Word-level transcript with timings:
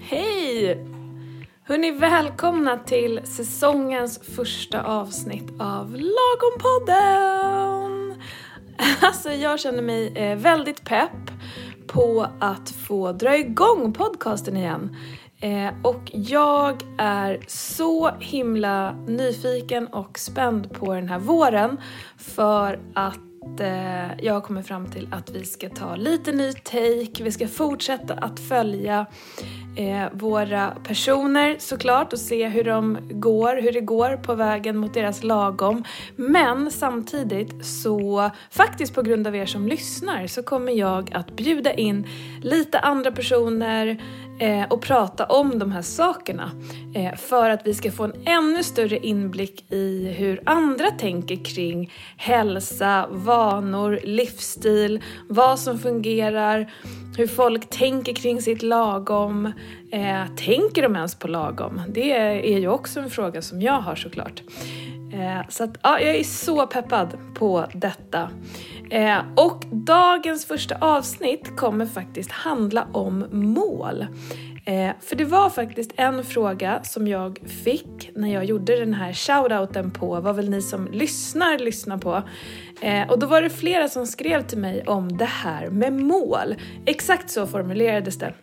Hej! 0.00 0.86
Hörni, 1.64 1.90
välkomna 1.90 2.78
till 2.78 3.20
säsongens 3.24 4.18
första 4.36 4.82
avsnitt 4.82 5.50
av 5.58 5.90
Lagompodden! 5.90 6.94
Alltså, 9.00 9.30
jag 9.30 9.60
känner 9.60 9.82
mig 9.82 10.12
eh, 10.16 10.38
väldigt 10.38 10.84
pepp 10.84 11.30
på 11.86 12.26
att 12.40 12.70
få 12.70 13.12
dra 13.12 13.36
igång 13.36 13.92
podcasten 13.92 14.56
igen. 14.56 14.96
Eh, 15.40 15.70
och 15.82 16.10
jag 16.12 16.82
är 16.98 17.44
så 17.46 18.10
himla 18.20 18.92
nyfiken 18.92 19.86
och 19.86 20.18
spänd 20.18 20.72
på 20.72 20.94
den 20.94 21.08
här 21.08 21.18
våren 21.18 21.80
för 22.16 22.80
att 22.94 23.33
Eh, 23.60 24.24
jag 24.24 24.34
har 24.34 24.40
kommit 24.40 24.66
fram 24.66 24.90
till 24.90 25.08
att 25.12 25.30
vi 25.30 25.44
ska 25.44 25.68
ta 25.68 25.96
lite 25.96 26.32
ny 26.32 26.52
take, 26.52 27.24
vi 27.24 27.32
ska 27.32 27.48
fortsätta 27.48 28.14
att 28.14 28.40
följa 28.40 29.06
eh, 29.76 30.06
våra 30.12 30.70
personer 30.84 31.56
såklart 31.58 32.12
och 32.12 32.18
se 32.18 32.48
hur 32.48 32.64
de 32.64 32.98
går, 33.10 33.62
hur 33.62 33.72
det 33.72 33.80
går 33.80 34.16
på 34.16 34.34
vägen 34.34 34.76
mot 34.76 34.94
deras 34.94 35.22
lagom. 35.22 35.84
Men 36.16 36.70
samtidigt 36.70 37.66
så, 37.66 38.30
faktiskt 38.50 38.94
på 38.94 39.02
grund 39.02 39.26
av 39.26 39.36
er 39.36 39.46
som 39.46 39.68
lyssnar, 39.68 40.26
så 40.26 40.42
kommer 40.42 40.72
jag 40.72 41.14
att 41.14 41.36
bjuda 41.36 41.74
in 41.74 42.06
lite 42.42 42.78
andra 42.78 43.12
personer 43.12 44.02
eh, 44.40 44.64
och 44.70 44.82
prata 44.82 45.24
om 45.24 45.58
de 45.58 45.72
här 45.72 45.82
sakerna. 45.82 46.50
Eh, 46.94 47.14
för 47.14 47.50
att 47.50 47.66
vi 47.66 47.74
ska 47.74 47.90
få 47.90 48.04
en 48.04 48.14
ännu 48.24 48.62
större 48.62 48.98
inblick 48.98 49.72
i 49.72 50.14
hur 50.18 50.40
andra 50.46 50.90
tänker 50.90 51.44
kring 51.44 51.92
hälsa, 52.16 53.06
vanor, 53.10 54.00
livsstil, 54.04 55.02
vad 55.28 55.58
som 55.58 55.78
fungerar, 55.78 56.72
hur 57.16 57.26
folk 57.26 57.70
tänker 57.70 58.12
kring 58.14 58.42
sitt 58.42 58.62
lagom. 58.62 59.52
Eh, 59.92 60.26
tänker 60.36 60.82
de 60.82 60.96
ens 60.96 61.14
på 61.14 61.28
lagom? 61.28 61.80
Det 61.88 62.12
är 62.54 62.58
ju 62.58 62.68
också 62.68 63.00
en 63.00 63.10
fråga 63.10 63.42
som 63.42 63.62
jag 63.62 63.80
har 63.80 63.94
såklart. 63.94 64.42
Eh, 65.14 65.48
så 65.48 65.64
att, 65.64 65.78
ja, 65.82 66.00
jag 66.00 66.16
är 66.16 66.24
så 66.24 66.66
peppad 66.66 67.18
på 67.34 67.66
detta. 67.74 68.30
Eh, 68.90 69.18
och 69.36 69.64
dagens 69.70 70.46
första 70.46 70.76
avsnitt 70.80 71.56
kommer 71.56 71.86
faktiskt 71.86 72.30
handla 72.30 72.88
om 72.92 73.26
mål. 73.30 74.06
Eh, 74.66 74.90
för 75.00 75.16
det 75.16 75.24
var 75.24 75.50
faktiskt 75.50 75.92
en 75.96 76.24
fråga 76.24 76.80
som 76.82 77.08
jag 77.08 77.38
fick 77.64 78.10
när 78.14 78.34
jag 78.34 78.44
gjorde 78.44 78.76
den 78.76 78.94
här 78.94 79.12
shoutouten 79.12 79.90
på 79.90 80.20
vad 80.20 80.36
vill 80.36 80.50
ni 80.50 80.62
som 80.62 80.88
lyssnar 80.92 81.58
lyssna 81.58 81.98
på. 81.98 82.22
Eh, 82.80 83.10
och 83.10 83.18
då 83.18 83.26
var 83.26 83.42
det 83.42 83.50
flera 83.50 83.88
som 83.88 84.06
skrev 84.06 84.42
till 84.42 84.58
mig 84.58 84.82
om 84.86 85.16
det 85.16 85.24
här 85.24 85.70
med 85.70 85.92
mål. 85.92 86.54
Exakt 86.86 87.30
så 87.30 87.46
formulerades 87.46 88.18
det. 88.18 88.34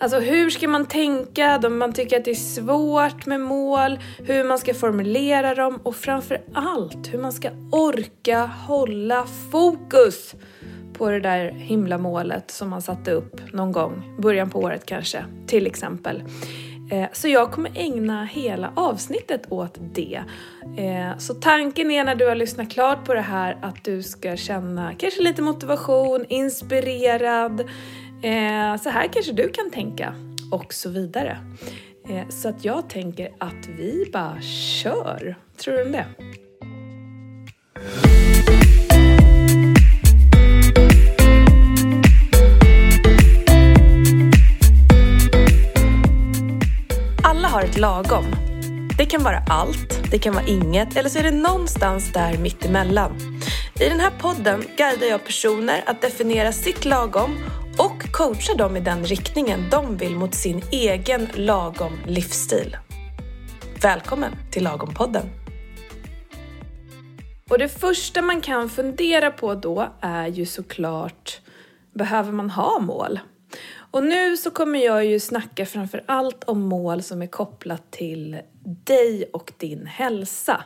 Alltså 0.00 0.18
hur 0.18 0.50
ska 0.50 0.68
man 0.68 0.86
tänka 0.86 1.60
om 1.64 1.78
man 1.78 1.92
tycker 1.92 2.16
att 2.16 2.24
det 2.24 2.30
är 2.30 2.34
svårt 2.34 3.26
med 3.26 3.40
mål, 3.40 3.98
hur 4.18 4.44
man 4.44 4.58
ska 4.58 4.74
formulera 4.74 5.54
dem 5.54 5.80
och 5.82 5.96
framför 5.96 6.40
allt 6.54 7.14
hur 7.14 7.18
man 7.18 7.32
ska 7.32 7.50
orka 7.72 8.44
hålla 8.46 9.26
fokus 9.52 10.34
på 10.92 11.10
det 11.10 11.20
där 11.20 11.50
himla 11.50 11.98
målet 11.98 12.50
som 12.50 12.68
man 12.68 12.82
satte 12.82 13.10
upp 13.12 13.52
någon 13.52 13.72
gång, 13.72 14.16
början 14.18 14.50
på 14.50 14.58
året 14.58 14.86
kanske, 14.86 15.24
till 15.46 15.66
exempel. 15.66 16.22
Eh, 16.90 17.08
så 17.12 17.28
jag 17.28 17.52
kommer 17.52 17.70
ägna 17.74 18.24
hela 18.24 18.72
avsnittet 18.76 19.52
åt 19.52 19.78
det. 19.94 20.22
Eh, 20.76 21.18
så 21.18 21.34
tanken 21.34 21.90
är 21.90 22.04
när 22.04 22.14
du 22.14 22.26
har 22.26 22.34
lyssnat 22.34 22.70
klart 22.70 23.04
på 23.04 23.14
det 23.14 23.20
här 23.20 23.58
att 23.62 23.84
du 23.84 24.02
ska 24.02 24.36
känna 24.36 24.94
kanske 24.94 25.22
lite 25.22 25.42
motivation, 25.42 26.24
inspirerad. 26.28 27.68
Eh, 28.22 28.76
så 28.76 28.90
här 28.90 29.08
kanske 29.12 29.32
du 29.32 29.48
kan 29.48 29.70
tänka 29.70 30.14
och 30.50 30.74
så 30.74 30.90
vidare. 30.90 31.38
Eh, 32.08 32.28
så 32.28 32.48
att 32.48 32.64
jag 32.64 32.88
tänker 32.88 33.30
att 33.38 33.68
vi 33.78 34.10
bara 34.12 34.40
kör. 34.82 35.36
Tror 35.56 35.74
du 35.74 35.82
om 35.82 35.92
det? 35.92 36.06
Alla 47.24 47.48
har 47.48 47.62
ett 47.62 47.78
lagom. 47.78 48.24
Det 48.98 49.04
kan 49.04 49.22
vara 49.22 49.42
allt, 49.48 50.10
det 50.10 50.18
kan 50.18 50.34
vara 50.34 50.46
inget 50.46 50.96
eller 50.96 51.08
så 51.08 51.18
är 51.18 51.22
det 51.22 51.30
någonstans 51.30 52.12
där 52.12 52.38
mittemellan. 52.38 53.12
I 53.80 53.88
den 53.88 54.00
här 54.00 54.12
podden 54.18 54.64
guidar 54.76 55.06
jag 55.06 55.24
personer 55.24 55.82
att 55.86 56.00
definiera 56.02 56.52
sitt 56.52 56.84
lagom 56.84 57.36
och 57.78 58.12
coachar 58.12 58.54
dem 58.54 58.76
i 58.76 58.80
den 58.80 59.04
riktningen 59.04 59.70
de 59.70 59.96
vill 59.96 60.16
mot 60.16 60.34
sin 60.34 60.62
egen 60.72 61.28
lagom 61.34 61.98
livsstil. 62.06 62.76
Välkommen 63.82 64.32
till 64.50 64.64
Lagompodden! 64.64 65.26
Och 67.50 67.58
det 67.58 67.68
första 67.68 68.22
man 68.22 68.40
kan 68.40 68.68
fundera 68.68 69.30
på 69.30 69.54
då 69.54 69.88
är 70.00 70.26
ju 70.26 70.46
såklart, 70.46 71.40
behöver 71.94 72.32
man 72.32 72.50
ha 72.50 72.78
mål? 72.78 73.20
Och 73.90 74.04
nu 74.04 74.36
så 74.36 74.50
kommer 74.50 74.78
jag 74.78 75.04
ju 75.04 75.20
snacka 75.20 75.66
framför 75.66 76.04
allt 76.06 76.44
om 76.44 76.60
mål 76.60 77.02
som 77.02 77.22
är 77.22 77.26
kopplat 77.26 77.90
till 77.90 78.40
dig 78.84 79.30
och 79.32 79.52
din 79.56 79.86
hälsa. 79.86 80.64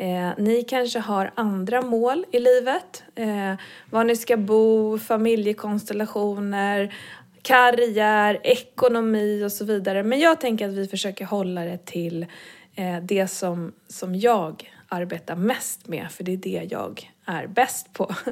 Eh, 0.00 0.30
ni 0.38 0.62
kanske 0.62 0.98
har 0.98 1.32
andra 1.34 1.82
mål 1.82 2.26
i 2.30 2.38
livet. 2.38 3.02
Eh, 3.14 3.54
var 3.90 4.04
ni 4.04 4.16
ska 4.16 4.36
bo, 4.36 4.98
familjekonstellationer, 4.98 6.94
karriär, 7.42 8.40
ekonomi 8.42 9.44
och 9.44 9.52
så 9.52 9.64
vidare. 9.64 10.02
Men 10.02 10.20
jag 10.20 10.40
tänker 10.40 10.68
att 10.68 10.74
vi 10.74 10.86
försöker 10.86 11.24
hålla 11.24 11.64
det 11.64 11.86
till 11.86 12.26
eh, 12.74 12.96
det 13.02 13.28
som, 13.28 13.72
som 13.88 14.14
jag 14.14 14.70
arbetar 14.88 15.36
mest 15.36 15.88
med, 15.88 16.06
för 16.10 16.24
det 16.24 16.32
är 16.32 16.36
det 16.36 16.68
jag 16.70 17.10
är 17.26 17.46
bäst 17.46 17.92
på. 17.92 18.14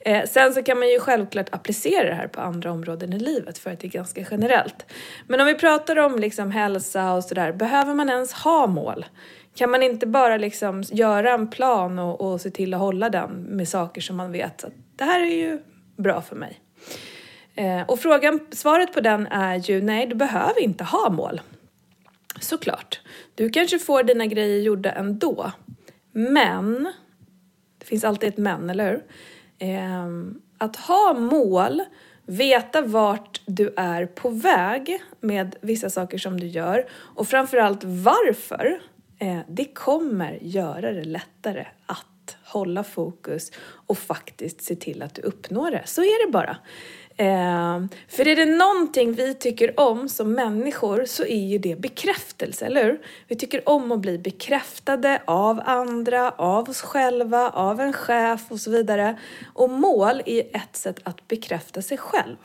Eh, 0.00 0.24
sen 0.26 0.54
så 0.54 0.62
kan 0.62 0.78
man 0.78 0.88
ju 0.88 1.00
självklart 1.00 1.54
applicera 1.54 2.08
det 2.08 2.14
här 2.14 2.28
på 2.28 2.40
andra 2.40 2.72
områden 2.72 3.12
i 3.12 3.18
livet 3.18 3.58
för 3.58 3.70
att 3.70 3.80
det 3.80 3.86
är 3.86 3.90
ganska 3.90 4.24
generellt. 4.30 4.86
Men 5.26 5.40
om 5.40 5.46
vi 5.46 5.54
pratar 5.54 5.98
om 5.98 6.18
liksom 6.18 6.50
hälsa 6.50 7.12
och 7.12 7.24
sådär, 7.24 7.52
behöver 7.52 7.94
man 7.94 8.08
ens 8.08 8.32
ha 8.32 8.66
mål? 8.66 9.04
Kan 9.56 9.70
man 9.70 9.82
inte 9.82 10.06
bara 10.06 10.36
liksom 10.36 10.82
göra 10.82 11.34
en 11.34 11.48
plan 11.48 11.98
och, 11.98 12.20
och 12.20 12.40
se 12.40 12.50
till 12.50 12.74
att 12.74 12.80
hålla 12.80 13.08
den 13.08 13.30
med 13.30 13.68
saker 13.68 14.00
som 14.00 14.16
man 14.16 14.32
vet 14.32 14.64
att 14.64 14.72
det 14.96 15.04
här 15.04 15.20
är 15.20 15.36
ju 15.36 15.58
bra 15.96 16.22
för 16.22 16.36
mig? 16.36 16.60
Eh, 17.54 17.82
och 17.82 18.00
frågan, 18.00 18.40
svaret 18.52 18.92
på 18.92 19.00
den 19.00 19.26
är 19.26 19.56
ju 19.56 19.82
nej, 19.82 20.06
du 20.06 20.14
behöver 20.14 20.60
inte 20.60 20.84
ha 20.84 21.10
mål. 21.10 21.40
Såklart. 22.40 23.00
Du 23.34 23.50
kanske 23.50 23.78
får 23.78 24.02
dina 24.02 24.26
grejer 24.26 24.60
gjorda 24.60 24.92
ändå. 24.92 25.52
Men 26.12 26.92
det 27.78 27.86
finns 27.86 28.04
alltid 28.04 28.28
ett 28.28 28.38
men, 28.38 28.70
eller 28.70 28.90
hur? 28.90 29.04
Eh, 29.68 30.06
att 30.58 30.76
ha 30.76 31.14
mål, 31.14 31.82
veta 32.26 32.82
vart 32.82 33.40
du 33.46 33.74
är 33.76 34.06
på 34.06 34.28
väg 34.28 35.02
med 35.20 35.56
vissa 35.60 35.90
saker 35.90 36.18
som 36.18 36.40
du 36.40 36.46
gör 36.46 36.88
och 36.92 37.28
framförallt 37.28 37.84
varför, 37.84 38.80
Eh, 39.18 39.38
det 39.48 39.64
kommer 39.64 40.38
göra 40.42 40.92
det 40.92 41.04
lättare 41.04 41.66
att 41.86 42.36
hålla 42.44 42.84
fokus 42.84 43.50
och 43.86 43.98
faktiskt 43.98 44.62
se 44.62 44.76
till 44.76 45.02
att 45.02 45.14
du 45.14 45.22
uppnår 45.22 45.70
det. 45.70 45.82
Så 45.84 46.02
är 46.02 46.26
det 46.26 46.32
bara. 46.32 46.56
Eh, 47.18 47.84
för 48.08 48.28
är 48.28 48.36
det 48.36 48.44
någonting 48.44 49.12
vi 49.12 49.34
tycker 49.34 49.80
om 49.80 50.08
som 50.08 50.32
människor 50.32 51.04
så 51.04 51.24
är 51.24 51.46
ju 51.46 51.58
det 51.58 51.80
bekräftelse, 51.80 52.66
eller 52.66 52.84
hur? 52.84 53.00
Vi 53.28 53.36
tycker 53.36 53.68
om 53.68 53.92
att 53.92 54.00
bli 54.00 54.18
bekräftade 54.18 55.22
av 55.24 55.62
andra, 55.64 56.30
av 56.30 56.70
oss 56.70 56.82
själva, 56.82 57.50
av 57.50 57.80
en 57.80 57.92
chef 57.92 58.42
och 58.48 58.60
så 58.60 58.70
vidare. 58.70 59.18
Och 59.54 59.70
mål 59.70 60.22
är 60.26 60.56
ett 60.56 60.76
sätt 60.76 61.00
att 61.02 61.28
bekräfta 61.28 61.82
sig 61.82 61.98
själv. 61.98 62.36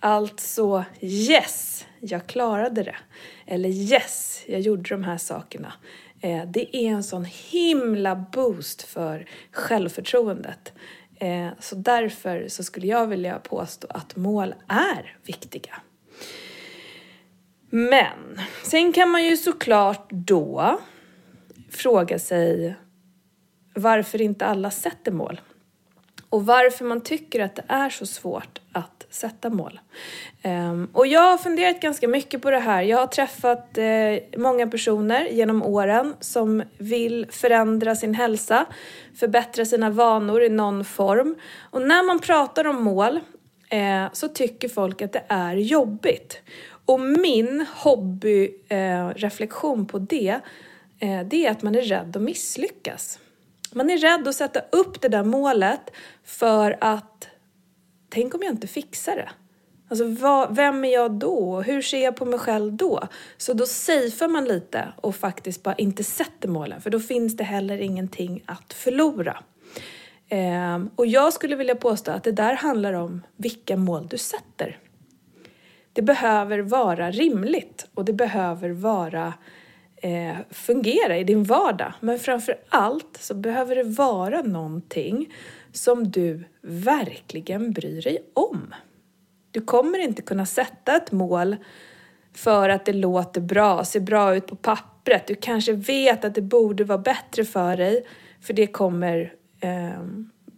Alltså, 0.00 0.84
yes, 1.00 1.84
jag 2.00 2.26
klarade 2.26 2.82
det. 2.82 2.96
Eller 3.46 3.68
yes, 3.68 4.42
jag 4.46 4.60
gjorde 4.60 4.88
de 4.90 5.04
här 5.04 5.18
sakerna. 5.18 5.72
Eh, 6.20 6.44
det 6.46 6.76
är 6.76 6.90
en 6.90 7.04
sån 7.04 7.24
himla 7.24 8.16
boost 8.16 8.82
för 8.82 9.28
självförtroendet. 9.52 10.72
Eh, 11.20 11.48
så 11.60 11.74
därför 11.74 12.48
så 12.48 12.64
skulle 12.64 12.86
jag 12.86 13.06
vilja 13.06 13.38
påstå 13.38 13.86
att 13.90 14.16
mål 14.16 14.54
är 14.68 15.16
viktiga. 15.26 15.80
Men 17.70 18.40
sen 18.62 18.92
kan 18.92 19.10
man 19.10 19.24
ju 19.24 19.36
såklart 19.36 20.10
då 20.10 20.80
fråga 21.70 22.18
sig 22.18 22.76
varför 23.74 24.20
inte 24.20 24.46
alla 24.46 24.70
sätter 24.70 25.12
mål. 25.12 25.40
Och 26.36 26.46
varför 26.46 26.84
man 26.84 27.00
tycker 27.00 27.40
att 27.40 27.56
det 27.56 27.64
är 27.68 27.90
så 27.90 28.06
svårt 28.06 28.58
att 28.72 29.06
sätta 29.10 29.50
mål. 29.50 29.80
Ehm, 30.42 30.88
och 30.92 31.06
jag 31.06 31.20
har 31.20 31.38
funderat 31.38 31.80
ganska 31.80 32.08
mycket 32.08 32.42
på 32.42 32.50
det 32.50 32.58
här. 32.58 32.82
Jag 32.82 32.98
har 32.98 33.06
träffat 33.06 33.78
eh, 33.78 33.84
många 34.36 34.66
personer 34.66 35.24
genom 35.24 35.62
åren 35.62 36.14
som 36.20 36.62
vill 36.78 37.26
förändra 37.30 37.96
sin 37.96 38.14
hälsa, 38.14 38.66
förbättra 39.14 39.64
sina 39.64 39.90
vanor 39.90 40.42
i 40.42 40.48
någon 40.48 40.84
form. 40.84 41.34
Och 41.70 41.82
när 41.82 42.02
man 42.02 42.18
pratar 42.18 42.66
om 42.66 42.82
mål 42.82 43.20
eh, 43.68 44.04
så 44.12 44.28
tycker 44.28 44.68
folk 44.68 45.02
att 45.02 45.12
det 45.12 45.24
är 45.28 45.54
jobbigt. 45.54 46.42
Och 46.86 47.00
min 47.00 47.66
hobbyreflektion 47.74 49.80
eh, 49.80 49.86
på 49.86 49.98
det, 49.98 50.40
det 51.26 51.46
är 51.46 51.50
att 51.50 51.62
man 51.62 51.74
är 51.74 51.82
rädd 51.82 52.16
att 52.16 52.22
misslyckas. 52.22 53.18
Man 53.76 53.90
är 53.90 53.98
rädd 53.98 54.28
att 54.28 54.34
sätta 54.34 54.60
upp 54.72 55.00
det 55.00 55.08
där 55.08 55.24
målet 55.24 55.92
för 56.24 56.76
att 56.80 57.28
tänk 58.08 58.34
om 58.34 58.42
jag 58.42 58.52
inte 58.52 58.66
fixar 58.66 59.16
det? 59.16 59.28
Alltså 59.88 60.08
vad, 60.08 60.56
vem 60.56 60.84
är 60.84 60.92
jag 60.92 61.12
då? 61.12 61.60
Hur 61.60 61.82
ser 61.82 62.04
jag 62.04 62.16
på 62.16 62.24
mig 62.24 62.38
själv 62.38 62.72
då? 62.72 63.08
Så 63.36 63.52
då 63.52 63.66
safear 63.66 64.28
man 64.28 64.44
lite 64.44 64.88
och 64.96 65.16
faktiskt 65.16 65.62
bara 65.62 65.74
inte 65.74 66.04
sätter 66.04 66.48
målen 66.48 66.80
för 66.80 66.90
då 66.90 67.00
finns 67.00 67.36
det 67.36 67.44
heller 67.44 67.78
ingenting 67.78 68.42
att 68.46 68.72
förlora. 68.72 69.42
Eh, 70.28 70.82
och 70.96 71.06
jag 71.06 71.32
skulle 71.32 71.56
vilja 71.56 71.74
påstå 71.74 72.10
att 72.10 72.24
det 72.24 72.32
där 72.32 72.54
handlar 72.54 72.92
om 72.92 73.22
vilka 73.36 73.76
mål 73.76 74.06
du 74.06 74.18
sätter. 74.18 74.78
Det 75.92 76.02
behöver 76.02 76.58
vara 76.58 77.10
rimligt 77.10 77.86
och 77.94 78.04
det 78.04 78.12
behöver 78.12 78.70
vara 78.70 79.34
eh, 80.06 80.36
fungera 80.50 81.18
i 81.18 81.24
din 81.24 81.44
vardag. 81.44 81.92
Men 82.00 82.18
framför 82.18 82.56
allt 82.68 83.16
så 83.20 83.34
behöver 83.34 83.76
det 83.76 83.82
vara 83.82 84.42
någonting 84.42 85.34
som 85.72 86.10
du 86.10 86.44
verkligen 86.62 87.72
bryr 87.72 88.02
dig 88.02 88.18
om. 88.34 88.74
Du 89.50 89.60
kommer 89.60 89.98
inte 89.98 90.22
kunna 90.22 90.46
sätta 90.46 90.96
ett 90.96 91.12
mål 91.12 91.56
för 92.34 92.68
att 92.68 92.84
det 92.84 92.92
låter 92.92 93.40
bra, 93.40 93.84
ser 93.84 94.00
bra 94.00 94.36
ut 94.36 94.46
på 94.46 94.56
pappret. 94.56 95.26
Du 95.26 95.34
kanske 95.34 95.72
vet 95.72 96.24
att 96.24 96.34
det 96.34 96.42
borde 96.42 96.84
vara 96.84 96.98
bättre 96.98 97.44
för 97.44 97.76
dig, 97.76 98.06
för 98.40 98.54
det 98.54 98.66
kommer 98.66 99.32
eh, 99.60 100.02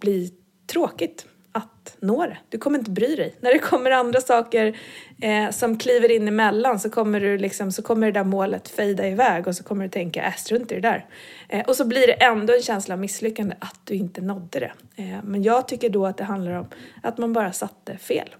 bli 0.00 0.32
tråkigt 0.66 1.26
att 1.52 1.96
nå 2.00 2.26
det. 2.26 2.38
Du 2.48 2.58
kommer 2.58 2.78
inte 2.78 2.90
bry 2.90 3.16
dig. 3.16 3.34
När 3.40 3.52
det 3.52 3.58
kommer 3.58 3.90
andra 3.90 4.20
saker 4.20 4.78
eh, 5.22 5.50
som 5.50 5.78
kliver 5.78 6.10
in 6.10 6.28
emellan 6.28 6.80
så 6.80 6.90
kommer, 6.90 7.20
du 7.20 7.38
liksom, 7.38 7.72
så 7.72 7.82
kommer 7.82 8.06
det 8.06 8.12
där 8.12 8.24
målet 8.24 8.68
fejda 8.68 9.08
iväg 9.08 9.46
och 9.46 9.56
så 9.56 9.64
kommer 9.64 9.84
du 9.84 9.90
tänka, 9.90 10.26
äh, 10.26 10.34
strunt 10.34 10.72
i 10.72 10.74
det 10.74 10.80
där. 10.80 11.06
Eh, 11.48 11.66
och 11.66 11.76
så 11.76 11.84
blir 11.84 12.06
det 12.06 12.12
ändå 12.12 12.54
en 12.54 12.62
känsla 12.62 12.94
av 12.94 13.00
misslyckande 13.00 13.56
att 13.58 13.80
du 13.84 13.94
inte 13.94 14.20
nådde 14.20 14.60
det. 14.60 14.72
Eh, 14.96 15.22
men 15.24 15.42
jag 15.42 15.68
tycker 15.68 15.88
då 15.88 16.06
att 16.06 16.16
det 16.16 16.24
handlar 16.24 16.52
om 16.52 16.68
att 17.02 17.18
man 17.18 17.32
bara 17.32 17.52
satte 17.52 17.96
fel. 17.96 18.34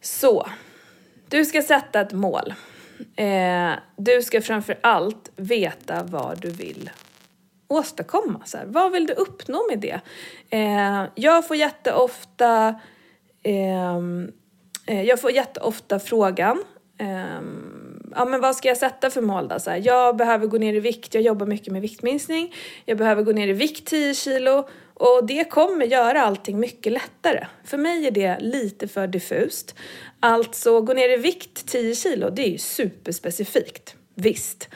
Så, 0.00 0.48
du 1.28 1.44
ska 1.44 1.62
sätta 1.62 2.00
ett 2.00 2.12
mål. 2.12 2.54
Eh, 3.16 3.72
du 3.96 4.22
ska 4.22 4.40
framför 4.40 4.78
allt 4.80 5.32
veta 5.36 6.02
vad 6.02 6.40
du 6.40 6.50
vill 6.50 6.90
åstadkomma. 7.72 8.40
Så 8.44 8.58
här, 8.58 8.66
vad 8.66 8.92
vill 8.92 9.06
du 9.06 9.12
uppnå 9.12 9.66
med 9.70 9.78
det? 9.78 10.00
Eh, 10.50 11.04
jag 11.14 11.48
får 11.48 11.56
jätteofta 11.56 12.80
ehm, 13.42 14.32
eh, 14.86 15.02
jag 15.02 15.20
får 15.20 15.30
jätteofta 15.30 15.98
frågan 15.98 16.64
ehm, 16.98 17.82
ja, 18.14 18.24
men 18.24 18.40
vad 18.40 18.56
ska 18.56 18.68
jag 18.68 18.76
sätta 18.76 19.10
för 19.10 19.20
mål 19.20 19.48
då? 19.48 19.60
Så 19.60 19.70
här, 19.70 19.82
jag 19.84 20.16
behöver 20.16 20.46
gå 20.46 20.58
ner 20.58 20.74
i 20.74 20.80
vikt, 20.80 21.14
jag 21.14 21.22
jobbar 21.22 21.46
mycket 21.46 21.72
med 21.72 21.82
viktminskning. 21.82 22.54
Jag 22.84 22.98
behöver 22.98 23.22
gå 23.22 23.32
ner 23.32 23.48
i 23.48 23.52
vikt 23.52 23.86
10 23.86 24.14
kilo 24.14 24.68
och 24.94 25.26
det 25.26 25.44
kommer 25.44 25.86
göra 25.86 26.22
allting 26.22 26.60
mycket 26.60 26.92
lättare. 26.92 27.46
För 27.64 27.78
mig 27.78 28.06
är 28.06 28.10
det 28.10 28.38
lite 28.40 28.88
för 28.88 29.06
diffust. 29.06 29.74
Alltså, 30.20 30.80
gå 30.80 30.94
ner 30.94 31.08
i 31.08 31.16
vikt 31.16 31.66
10 31.66 31.94
kilo, 31.94 32.30
det 32.30 32.42
är 32.42 32.50
ju 32.50 32.58
superspecifikt. 32.58 33.96
Visst. 34.14 34.68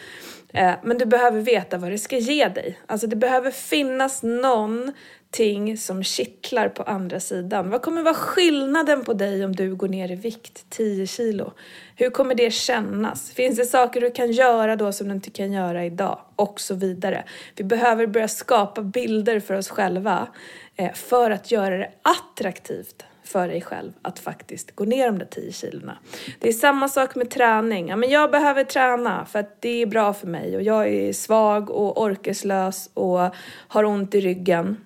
Eh, 0.57 0.75
men 0.83 0.99
du 0.99 1.07
behöver 1.07 1.41
veta 1.41 1.79
vad 1.79 1.91
det 1.91 1.99
ska 1.99 2.19
ge 2.19 2.49
dig. 2.49 2.79
Alltså 2.87 3.07
det 3.07 3.17
behöver 3.17 3.51
finnas 3.51 4.23
någonting 4.23 5.77
som 5.77 6.03
kittlar 6.03 6.69
på 6.69 6.83
andra 6.83 7.21
sidan. 7.21 7.71
Vad 7.71 7.83
kommer 7.83 8.03
vara 8.03 8.15
skillnaden 8.15 9.05
på 9.05 9.13
dig 9.13 9.45
om 9.45 9.57
du 9.57 9.75
går 9.75 9.89
ner 9.89 10.13
i 10.13 10.15
vikt 10.15 10.67
10 10.69 11.07
kilo? 11.07 11.53
Hur 11.97 12.11
kommer 12.11 12.35
det 12.35 12.51
kännas? 12.51 13.31
Finns 13.31 13.57
det 13.57 13.65
saker 13.65 14.01
du 14.01 14.11
kan 14.11 14.33
göra 14.33 14.77
då 14.77 14.93
som 14.93 15.09
du 15.09 15.15
inte 15.15 15.31
kan 15.31 15.53
göra 15.53 15.85
idag? 15.85 16.19
Och 16.37 16.61
så 16.61 16.75
vidare. 16.75 17.25
Vi 17.57 17.65
behöver 17.65 18.07
börja 18.07 18.29
skapa 18.29 18.83
bilder 18.83 19.41
för 19.41 19.55
oss 19.55 19.69
själva 19.69 20.29
eh, 20.77 20.93
för 20.93 21.31
att 21.31 21.51
göra 21.51 21.79
det 21.79 21.91
attraktivt 22.03 23.05
för 23.27 23.49
dig 23.49 23.61
själv 23.61 23.93
att 24.03 24.19
faktiskt 24.19 24.77
gå 24.77 24.85
ner 24.85 25.07
de 25.07 25.19
där 25.19 25.27
10 25.27 25.53
kilona. 25.53 25.99
Det 26.39 26.49
är 26.49 26.53
samma 26.53 26.89
sak 26.89 27.15
med 27.15 27.31
träning. 27.31 27.89
Ja, 27.89 27.97
men 27.97 28.11
jag 28.11 28.31
behöver 28.31 28.65
träna 28.65 29.27
för 29.27 29.39
att 29.39 29.63
det 29.63 29.83
är 29.83 29.87
bra 29.87 30.13
för 30.13 30.27
mig 30.27 30.57
och 30.57 30.63
jag 30.63 30.89
är 30.89 31.13
svag 31.13 31.71
och 31.71 32.03
orkeslös 32.03 32.91
och 32.95 33.35
har 33.69 33.85
ont 33.85 34.15
i 34.15 34.21
ryggen. 34.21 34.77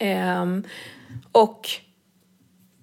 Um, 0.00 0.64
och 1.32 1.68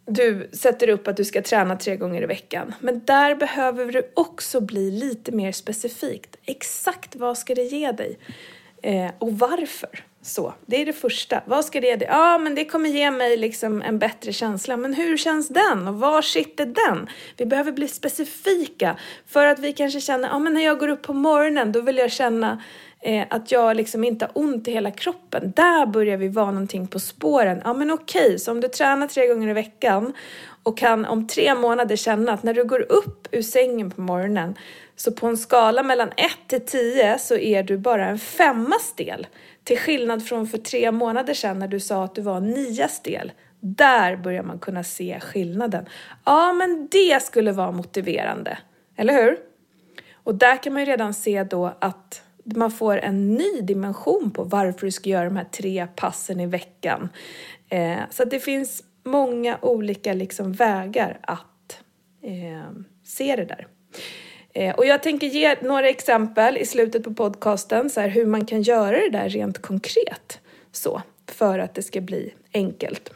du 0.05 0.49
sätter 0.53 0.89
upp 0.89 1.07
att 1.07 1.17
du 1.17 1.25
ska 1.25 1.41
träna 1.41 1.75
tre 1.75 1.95
gånger 1.95 2.21
i 2.21 2.25
veckan. 2.25 2.73
Men 2.79 3.05
där 3.05 3.35
behöver 3.35 3.91
du 3.91 4.11
också 4.13 4.61
bli 4.61 4.91
lite 4.91 5.31
mer 5.31 5.51
specifikt. 5.51 6.37
Exakt 6.45 7.15
vad 7.15 7.37
ska 7.37 7.55
det 7.55 7.63
ge 7.63 7.91
dig? 7.91 8.19
Eh, 8.83 9.11
och 9.19 9.39
varför? 9.39 10.03
Så, 10.23 10.53
det 10.65 10.81
är 10.81 10.85
det 10.85 10.93
första. 10.93 11.41
Vad 11.45 11.65
ska 11.65 11.81
det 11.81 11.87
ge? 11.87 12.05
Ja, 12.07 12.37
men 12.37 12.55
det 12.55 12.65
kommer 12.65 12.89
ge 12.89 13.11
mig 13.11 13.37
liksom 13.37 13.81
en 13.81 13.99
bättre 13.99 14.33
känsla. 14.33 14.77
Men 14.77 14.93
hur 14.93 15.17
känns 15.17 15.47
den? 15.47 15.87
Och 15.87 15.95
var 15.95 16.21
sitter 16.21 16.65
den? 16.65 17.09
Vi 17.37 17.45
behöver 17.45 17.71
bli 17.71 17.87
specifika 17.87 18.97
för 19.27 19.45
att 19.45 19.59
vi 19.59 19.73
kanske 19.73 20.01
känner, 20.01 20.29
ja 20.29 20.39
men 20.39 20.53
när 20.53 20.61
jag 20.61 20.79
går 20.79 20.87
upp 20.87 21.01
på 21.01 21.13
morgonen 21.13 21.71
då 21.71 21.81
vill 21.81 21.97
jag 21.97 22.11
känna 22.11 22.61
eh, 23.01 23.25
att 23.29 23.51
jag 23.51 23.77
liksom 23.77 24.03
inte 24.03 24.25
har 24.25 24.31
ont 24.33 24.67
i 24.67 24.71
hela 24.71 24.91
kroppen. 24.91 25.53
Där 25.55 25.85
börjar 25.85 26.17
vi 26.17 26.27
vara 26.27 26.51
någonting 26.51 26.87
på 26.87 26.99
spåren. 26.99 27.61
Ja 27.63 27.73
men 27.73 27.91
okej, 27.91 28.39
så 28.39 28.51
om 28.51 28.61
du 28.61 28.67
tränar 28.67 29.07
tre 29.07 29.27
gånger 29.27 29.49
i 29.49 29.53
veckan 29.53 30.13
och 30.63 30.77
kan 30.77 31.05
om 31.05 31.27
tre 31.27 31.55
månader 31.55 31.95
känna 31.95 32.31
att 32.31 32.43
när 32.43 32.53
du 32.53 32.63
går 32.63 32.91
upp 32.91 33.27
ur 33.31 33.41
sängen 33.41 33.91
på 33.91 34.01
morgonen 34.01 34.55
så 34.95 35.11
på 35.11 35.27
en 35.27 35.37
skala 35.37 35.83
mellan 35.83 36.09
1 36.09 36.15
till 36.47 36.65
10 36.65 37.19
så 37.19 37.35
är 37.35 37.63
du 37.63 37.77
bara 37.77 38.07
en 38.07 38.19
femma 38.19 38.75
stel. 38.79 39.27
Till 39.63 39.77
skillnad 39.77 40.25
från 40.25 40.47
för 40.47 40.57
tre 40.57 40.91
månader 40.91 41.33
sedan 41.33 41.59
när 41.59 41.67
du 41.67 41.79
sa 41.79 42.03
att 42.03 42.15
du 42.15 42.21
var 42.21 42.39
nia 42.39 42.87
stel. 42.87 43.31
Där 43.59 44.15
börjar 44.15 44.43
man 44.43 44.59
kunna 44.59 44.83
se 44.83 45.19
skillnaden. 45.19 45.85
Ja, 46.25 46.53
men 46.53 46.87
det 46.91 47.23
skulle 47.23 47.51
vara 47.51 47.71
motiverande. 47.71 48.57
Eller 48.95 49.13
hur? 49.13 49.37
Och 50.23 50.35
där 50.35 50.63
kan 50.63 50.73
man 50.73 50.81
ju 50.81 50.85
redan 50.85 51.13
se 51.13 51.43
då 51.43 51.73
att 51.79 52.23
man 52.43 52.71
får 52.71 52.97
en 52.97 53.33
ny 53.33 53.61
dimension 53.61 54.31
på 54.31 54.43
varför 54.43 54.85
du 54.85 54.91
ska 54.91 55.09
göra 55.09 55.25
de 55.25 55.37
här 55.37 55.47
tre 55.51 55.87
passen 55.95 56.39
i 56.39 56.45
veckan. 56.45 57.09
Eh, 57.69 57.99
så 58.09 58.23
att 58.23 58.29
det 58.29 58.39
finns 58.39 58.83
många 59.03 59.57
olika 59.61 60.13
liksom 60.13 60.51
vägar 60.51 61.19
att 61.21 61.79
eh, 62.23 62.71
se 63.03 63.35
det 63.35 63.45
där. 63.45 63.67
Eh, 64.53 64.75
och 64.75 64.85
jag 64.85 65.03
tänker 65.03 65.27
ge 65.27 65.55
några 65.61 65.89
exempel 65.89 66.57
i 66.57 66.65
slutet 66.65 67.03
på 67.03 67.13
podcasten 67.13 67.89
så 67.89 68.01
här, 68.01 68.07
hur 68.07 68.25
man 68.25 68.45
kan 68.45 68.61
göra 68.61 68.97
det 68.99 69.09
där 69.09 69.29
rent 69.29 69.61
konkret 69.61 70.39
så 70.71 71.01
för 71.31 71.59
att 71.59 71.75
det 71.75 71.83
ska 71.83 72.01
bli 72.01 72.33
enkelt. 72.53 73.13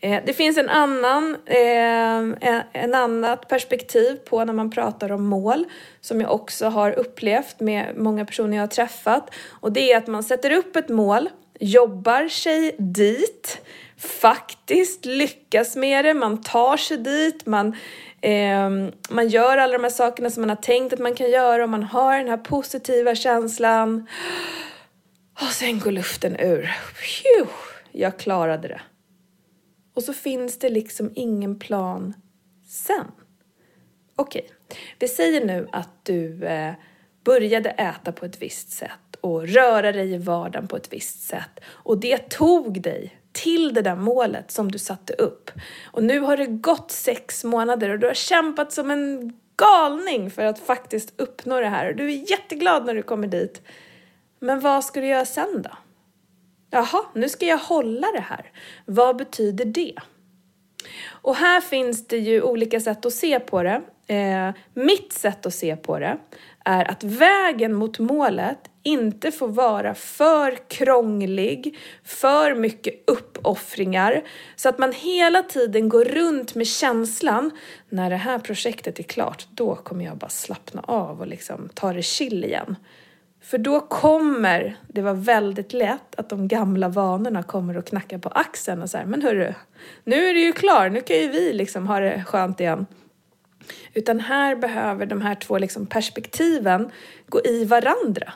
Eh, 0.00 0.22
det 0.26 0.32
finns 0.32 0.58
en 0.58 0.68
annan, 0.68 1.36
eh, 1.46 2.52
en 2.72 2.94
annat 2.94 3.48
perspektiv 3.48 4.16
på 4.16 4.44
när 4.44 4.52
man 4.52 4.70
pratar 4.70 5.12
om 5.12 5.26
mål 5.26 5.64
som 6.00 6.20
jag 6.20 6.32
också 6.32 6.66
har 6.66 6.92
upplevt 6.92 7.60
med 7.60 7.96
många 7.96 8.24
personer 8.24 8.56
jag 8.56 8.62
har 8.62 8.68
träffat 8.68 9.34
och 9.60 9.72
det 9.72 9.92
är 9.92 9.96
att 9.96 10.06
man 10.06 10.22
sätter 10.22 10.50
upp 10.50 10.76
ett 10.76 10.88
mål, 10.88 11.28
jobbar 11.60 12.28
sig 12.28 12.76
dit, 12.78 13.60
faktiskt 13.98 15.04
lyckas 15.04 15.76
med 15.76 16.04
det, 16.04 16.14
man 16.14 16.42
tar 16.42 16.76
sig 16.76 16.96
dit, 16.96 17.46
man 17.46 17.76
Eh, 18.20 18.70
man 19.10 19.28
gör 19.28 19.58
alla 19.58 19.72
de 19.72 19.82
här 19.82 19.90
sakerna 19.90 20.30
som 20.30 20.40
man 20.40 20.48
har 20.48 20.56
tänkt 20.56 20.92
att 20.92 20.98
man 20.98 21.14
kan 21.14 21.30
göra 21.30 21.62
och 21.62 21.70
man 21.70 21.82
har 21.82 22.18
den 22.18 22.28
här 22.28 22.36
positiva 22.36 23.14
känslan. 23.14 24.06
Och 25.40 25.52
sen 25.52 25.80
går 25.80 25.90
luften 25.90 26.36
ur. 26.40 26.70
Phew, 26.94 27.50
jag 27.92 28.18
klarade 28.18 28.68
det. 28.68 28.80
Och 29.94 30.02
så 30.02 30.12
finns 30.12 30.58
det 30.58 30.68
liksom 30.68 31.12
ingen 31.14 31.58
plan 31.58 32.14
sen. 32.66 33.06
Okej, 34.16 34.42
okay. 34.44 34.78
vi 34.98 35.08
säger 35.08 35.44
nu 35.44 35.68
att 35.72 36.04
du 36.04 36.44
eh, 36.44 36.74
började 37.24 37.70
äta 37.70 38.12
på 38.12 38.24
ett 38.24 38.42
visst 38.42 38.70
sätt 38.70 39.16
och 39.20 39.48
röra 39.48 39.92
dig 39.92 40.14
i 40.14 40.18
vardagen 40.18 40.68
på 40.68 40.76
ett 40.76 40.92
visst 40.92 41.22
sätt 41.22 41.60
och 41.64 41.98
det 41.98 42.30
tog 42.30 42.82
dig 42.82 43.17
till 43.32 43.74
det 43.74 43.82
där 43.82 43.96
målet 43.96 44.50
som 44.50 44.70
du 44.70 44.78
satte 44.78 45.12
upp. 45.12 45.50
Och 45.84 46.02
nu 46.02 46.20
har 46.20 46.36
det 46.36 46.46
gått 46.46 46.90
sex 46.90 47.44
månader 47.44 47.90
och 47.90 47.98
du 47.98 48.06
har 48.06 48.14
kämpat 48.14 48.72
som 48.72 48.90
en 48.90 49.32
galning 49.56 50.30
för 50.30 50.44
att 50.44 50.58
faktiskt 50.58 51.20
uppnå 51.20 51.60
det 51.60 51.68
här 51.68 51.90
och 51.90 51.96
du 51.96 52.04
är 52.04 52.30
jätteglad 52.30 52.86
när 52.86 52.94
du 52.94 53.02
kommer 53.02 53.28
dit. 53.28 53.62
Men 54.40 54.60
vad 54.60 54.84
ska 54.84 55.00
du 55.00 55.06
göra 55.06 55.24
sen 55.24 55.62
då? 55.62 55.70
Jaha, 56.70 57.04
nu 57.14 57.28
ska 57.28 57.46
jag 57.46 57.58
hålla 57.58 58.06
det 58.12 58.20
här. 58.20 58.52
Vad 58.84 59.16
betyder 59.16 59.64
det? 59.64 59.94
Och 61.08 61.36
här 61.36 61.60
finns 61.60 62.06
det 62.06 62.18
ju 62.18 62.42
olika 62.42 62.80
sätt 62.80 63.06
att 63.06 63.12
se 63.12 63.40
på 63.40 63.62
det. 63.62 63.82
Eh, 64.06 64.54
mitt 64.74 65.12
sätt 65.12 65.46
att 65.46 65.54
se 65.54 65.76
på 65.76 65.98
det 65.98 66.18
är 66.64 66.90
att 66.90 67.04
vägen 67.04 67.74
mot 67.74 67.98
målet 67.98 68.67
inte 68.82 69.30
får 69.30 69.48
vara 69.48 69.94
för 69.94 70.68
krånglig, 70.68 71.78
för 72.04 72.54
mycket 72.54 72.94
uppoffringar, 73.06 74.22
så 74.56 74.68
att 74.68 74.78
man 74.78 74.92
hela 74.92 75.42
tiden 75.42 75.88
går 75.88 76.04
runt 76.04 76.54
med 76.54 76.66
känslan, 76.66 77.50
när 77.88 78.10
det 78.10 78.16
här 78.16 78.38
projektet 78.38 78.98
är 78.98 79.02
klart, 79.02 79.46
då 79.50 79.74
kommer 79.74 80.04
jag 80.04 80.16
bara 80.16 80.28
slappna 80.28 80.80
av 80.80 81.20
och 81.20 81.26
liksom 81.26 81.68
ta 81.74 81.92
det 81.92 82.02
chill 82.02 82.44
igen. 82.44 82.76
För 83.40 83.58
då 83.58 83.80
kommer 83.80 84.76
det 84.88 85.02
vara 85.02 85.14
väldigt 85.14 85.72
lätt 85.72 86.14
att 86.16 86.28
de 86.28 86.48
gamla 86.48 86.88
vanorna 86.88 87.42
kommer 87.42 87.74
att 87.74 87.88
knacka 87.88 88.18
på 88.18 88.28
axeln 88.28 88.82
och 88.82 88.90
säga 88.90 89.06
men 89.06 89.22
hörru, 89.22 89.54
nu 90.04 90.26
är 90.26 90.34
det 90.34 90.40
ju 90.40 90.52
klar, 90.52 90.88
nu 90.88 91.00
kan 91.00 91.16
ju 91.16 91.28
vi 91.28 91.52
liksom 91.52 91.86
ha 91.86 92.00
det 92.00 92.24
skönt 92.26 92.60
igen. 92.60 92.86
Utan 93.94 94.20
här 94.20 94.56
behöver 94.56 95.06
de 95.06 95.20
här 95.20 95.34
två 95.34 95.58
liksom 95.58 95.86
perspektiven 95.86 96.90
gå 97.28 97.40
i 97.44 97.64
varandra. 97.64 98.32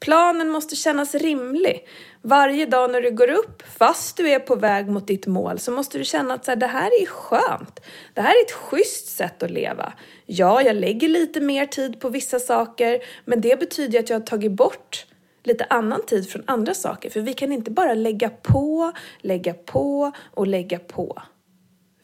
Planen 0.00 0.48
måste 0.48 0.76
kännas 0.76 1.14
rimlig. 1.14 1.86
Varje 2.22 2.66
dag 2.66 2.90
när 2.90 3.00
du 3.00 3.10
går 3.10 3.30
upp, 3.30 3.62
fast 3.78 4.16
du 4.16 4.28
är 4.28 4.38
på 4.38 4.54
väg 4.54 4.88
mot 4.88 5.06
ditt 5.06 5.26
mål, 5.26 5.58
så 5.58 5.72
måste 5.72 5.98
du 5.98 6.04
känna 6.04 6.34
att 6.34 6.44
så 6.44 6.50
här, 6.50 6.56
det 6.56 6.66
här 6.66 7.02
är 7.02 7.06
skönt. 7.06 7.80
Det 8.14 8.20
här 8.20 8.30
är 8.30 8.44
ett 8.44 8.52
schysst 8.52 9.16
sätt 9.16 9.42
att 9.42 9.50
leva. 9.50 9.92
Ja, 10.26 10.62
jag 10.62 10.76
lägger 10.76 11.08
lite 11.08 11.40
mer 11.40 11.66
tid 11.66 12.00
på 12.00 12.08
vissa 12.08 12.38
saker, 12.38 13.00
men 13.24 13.40
det 13.40 13.60
betyder 13.60 14.00
att 14.00 14.10
jag 14.10 14.20
har 14.20 14.26
tagit 14.26 14.52
bort 14.52 15.06
lite 15.46 15.66
annan 15.70 16.06
tid 16.06 16.30
från 16.30 16.42
andra 16.46 16.74
saker. 16.74 17.10
För 17.10 17.20
vi 17.20 17.34
kan 17.34 17.52
inte 17.52 17.70
bara 17.70 17.94
lägga 17.94 18.30
på, 18.30 18.92
lägga 19.20 19.54
på 19.54 20.12
och 20.34 20.46
lägga 20.46 20.78
på. 20.78 21.22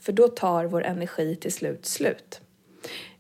För 0.01 0.13
då 0.13 0.29
tar 0.29 0.65
vår 0.65 0.85
energi 0.85 1.37
till 1.37 1.53
slut 1.53 1.87
slut. 1.87 2.42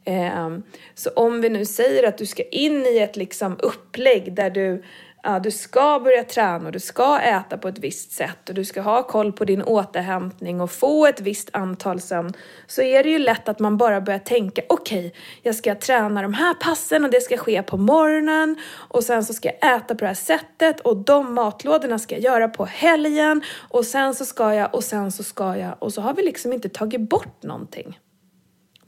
Ehm, 0.04 0.62
så 0.94 1.11
om 1.11 1.40
vi 1.40 1.49
nu 1.49 1.64
säger 1.64 2.09
att 2.09 2.18
du 2.18 2.26
ska 2.26 2.42
in 2.42 2.87
i 2.87 2.99
ett 2.99 3.16
liksom 3.16 3.56
upplägg 3.62 4.35
där 4.35 4.50
du 4.50 4.82
Ja, 5.25 5.38
du 5.38 5.50
ska 5.50 6.00
börja 6.04 6.25
träna 6.25 6.66
och 6.66 6.73
du 6.73 6.80
ska 6.80 7.21
äta 7.21 7.59
på 7.59 7.68
ett 7.68 7.78
visst 7.78 8.12
sätt 8.12 8.49
och 8.49 8.54
du 8.54 8.64
ska 8.64 8.80
ha 8.80 9.02
koll 9.02 9.32
på 9.32 9.44
din 9.44 9.62
återhämtning 9.62 10.61
och 10.61 10.71
få 10.71 11.06
ett 11.06 11.21
visst 11.21 11.50
antal 11.52 12.00
sömn 12.00 12.32
så 12.66 12.82
är 12.82 13.02
det 13.02 13.11
ju 13.11 13.18
lätt 13.18 13.49
att 13.49 13.59
man 13.59 13.76
bara 13.76 14.00
börjar 14.00 14.18
tänka 14.18 14.62
okej, 14.68 15.06
okay, 15.06 15.21
jag 15.42 15.54
ska 15.54 15.75
träna 15.75 16.23
de 16.23 16.35
här 16.35 16.54
passen 16.54 17.04
och 17.04 17.11
det 17.11 17.21
ska 17.21 17.37
ske 17.37 17.62
på 17.62 17.76
morgonen 17.76 18.56
och 18.75 19.04
sen 19.04 19.25
så 19.25 19.32
ska 19.32 19.50
jag 19.61 19.76
äta 19.76 19.94
på 19.94 20.00
det 20.00 20.06
här 20.06 20.14
sättet 20.14 20.80
och 20.80 20.97
de 20.97 21.35
matlådorna 21.35 21.99
ska 21.99 22.14
jag 22.14 22.25
göra 22.25 22.49
på 22.49 22.64
helgen 22.64 23.42
och 23.71 23.85
sen 23.85 24.14
så 24.14 24.25
ska 24.25 24.54
jag 24.54 24.75
och 24.75 24.85
sen 24.85 25.12
så 25.12 25.23
ska 25.23 25.56
jag 25.56 25.75
och 25.78 25.92
så 25.92 26.00
har 26.00 26.14
vi 26.14 26.23
liksom 26.23 26.52
inte 26.52 26.68
tagit 26.68 27.00
bort 27.00 27.42
någonting. 27.42 27.99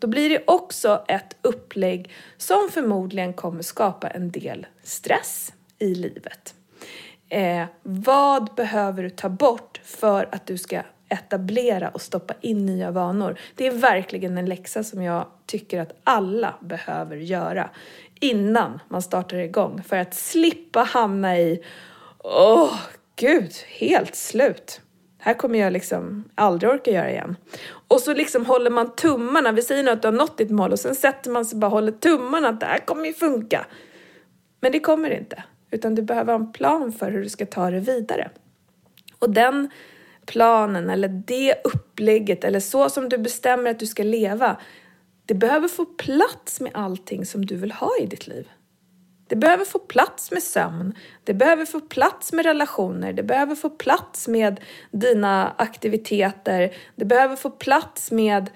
Då 0.05 0.09
blir 0.09 0.31
det 0.31 0.43
också 0.47 1.05
ett 1.09 1.37
upplägg 1.43 2.11
som 2.37 2.69
förmodligen 2.73 3.33
kommer 3.33 3.63
skapa 3.63 4.09
en 4.09 4.31
del 4.31 4.67
stress 4.83 5.53
i 5.79 5.95
livet. 5.95 6.55
Eh, 7.29 7.65
vad 7.83 8.55
behöver 8.55 9.03
du 9.03 9.11
ta 9.11 9.29
bort 9.29 9.81
för 9.85 10.29
att 10.33 10.47
du 10.47 10.59
ska 10.59 10.83
etablera 11.09 11.89
och 11.89 12.03
stoppa 12.03 12.35
in 12.41 12.67
nya 12.67 12.91
vanor? 12.91 13.39
Det 13.55 13.67
är 13.67 13.71
verkligen 13.73 14.39
en 14.39 14.47
läxa 14.47 14.85
som 14.85 15.03
jag 15.03 15.27
tycker 15.47 15.81
att 15.81 15.93
alla 16.05 16.55
behöver 16.61 17.17
göra 17.17 17.71
innan 18.21 18.81
man 18.89 19.03
startar 19.03 19.37
igång 19.37 19.83
för 19.83 19.97
att 19.97 20.15
slippa 20.15 20.81
hamna 20.81 21.39
i 21.39 21.65
Åh, 22.19 22.65
oh, 22.65 22.79
gud, 23.17 23.53
helt 23.69 24.15
slut 24.15 24.81
här 25.25 25.35
kommer 25.35 25.59
jag 25.59 25.73
liksom 25.73 26.25
aldrig 26.35 26.73
orka 26.73 26.91
göra 26.91 27.11
igen. 27.11 27.37
Och 27.89 28.01
så 28.01 28.15
liksom 28.15 28.47
håller 28.47 28.71
man 28.71 28.95
tummarna, 28.97 29.53
vi 29.53 29.63
säger 29.63 29.83
nu 29.83 29.91
att 29.91 30.03
du 30.03 30.09
har 30.09 30.13
nått 30.13 30.39
ditt 30.39 30.51
mål 30.51 30.73
och 30.73 30.79
sen 30.79 30.95
sätter 30.95 31.31
man 31.31 31.45
sig 31.45 31.59
bara 31.59 31.71
håller 31.71 31.93
tummarna 31.93 32.49
att 32.49 32.61
det 32.61 32.67
här 32.67 32.79
kommer 32.79 33.07
ju 33.07 33.13
funka. 33.13 33.67
Men 34.61 34.73
det 34.73 34.81
kommer 34.81 35.11
inte, 35.11 35.45
utan 35.71 35.95
du 35.95 36.03
behöver 36.03 36.33
ha 36.33 36.41
en 36.41 36.53
plan 36.53 36.93
för 36.93 37.11
hur 37.11 37.23
du 37.23 37.29
ska 37.29 37.47
ta 37.47 37.71
det 37.71 37.81
vidare. 37.81 38.31
Och 39.19 39.31
den 39.31 39.71
planen 40.27 40.91
eller 40.91 41.09
det 41.09 41.55
upplägget 41.65 42.45
eller 42.45 42.61
så 42.61 42.91
som 42.91 43.09
du 43.09 43.19
bestämmer 43.19 43.71
att 43.71 43.79
du 43.79 43.87
ska 43.87 44.03
leva, 44.03 44.57
det 45.27 45.35
behöver 45.35 45.69
få 45.69 45.85
plats 45.85 46.61
med 46.61 46.73
allting 46.75 47.27
som 47.27 47.47
du 47.47 47.57
vill 47.57 47.73
ha 47.73 47.91
i 48.01 48.07
ditt 48.07 48.27
liv. 48.27 48.49
Det 49.35 49.39
behöver 49.39 49.65
få 49.65 49.79
plats 49.79 50.31
med 50.31 50.43
sömn, 50.43 50.95
det 51.25 51.35
behöver 51.35 51.65
få 51.65 51.81
plats 51.81 52.33
med 52.33 52.47
relationer, 52.47 53.13
det 53.13 53.23
behöver 53.23 53.55
få 53.55 53.71
plats 53.71 54.29
med 54.29 54.61
dina 54.91 55.55
aktiviteter, 55.59 56.75
det 56.97 57.05
behöver 57.05 57.37
få 57.37 57.51
plats 57.51 58.11
med 58.11 58.51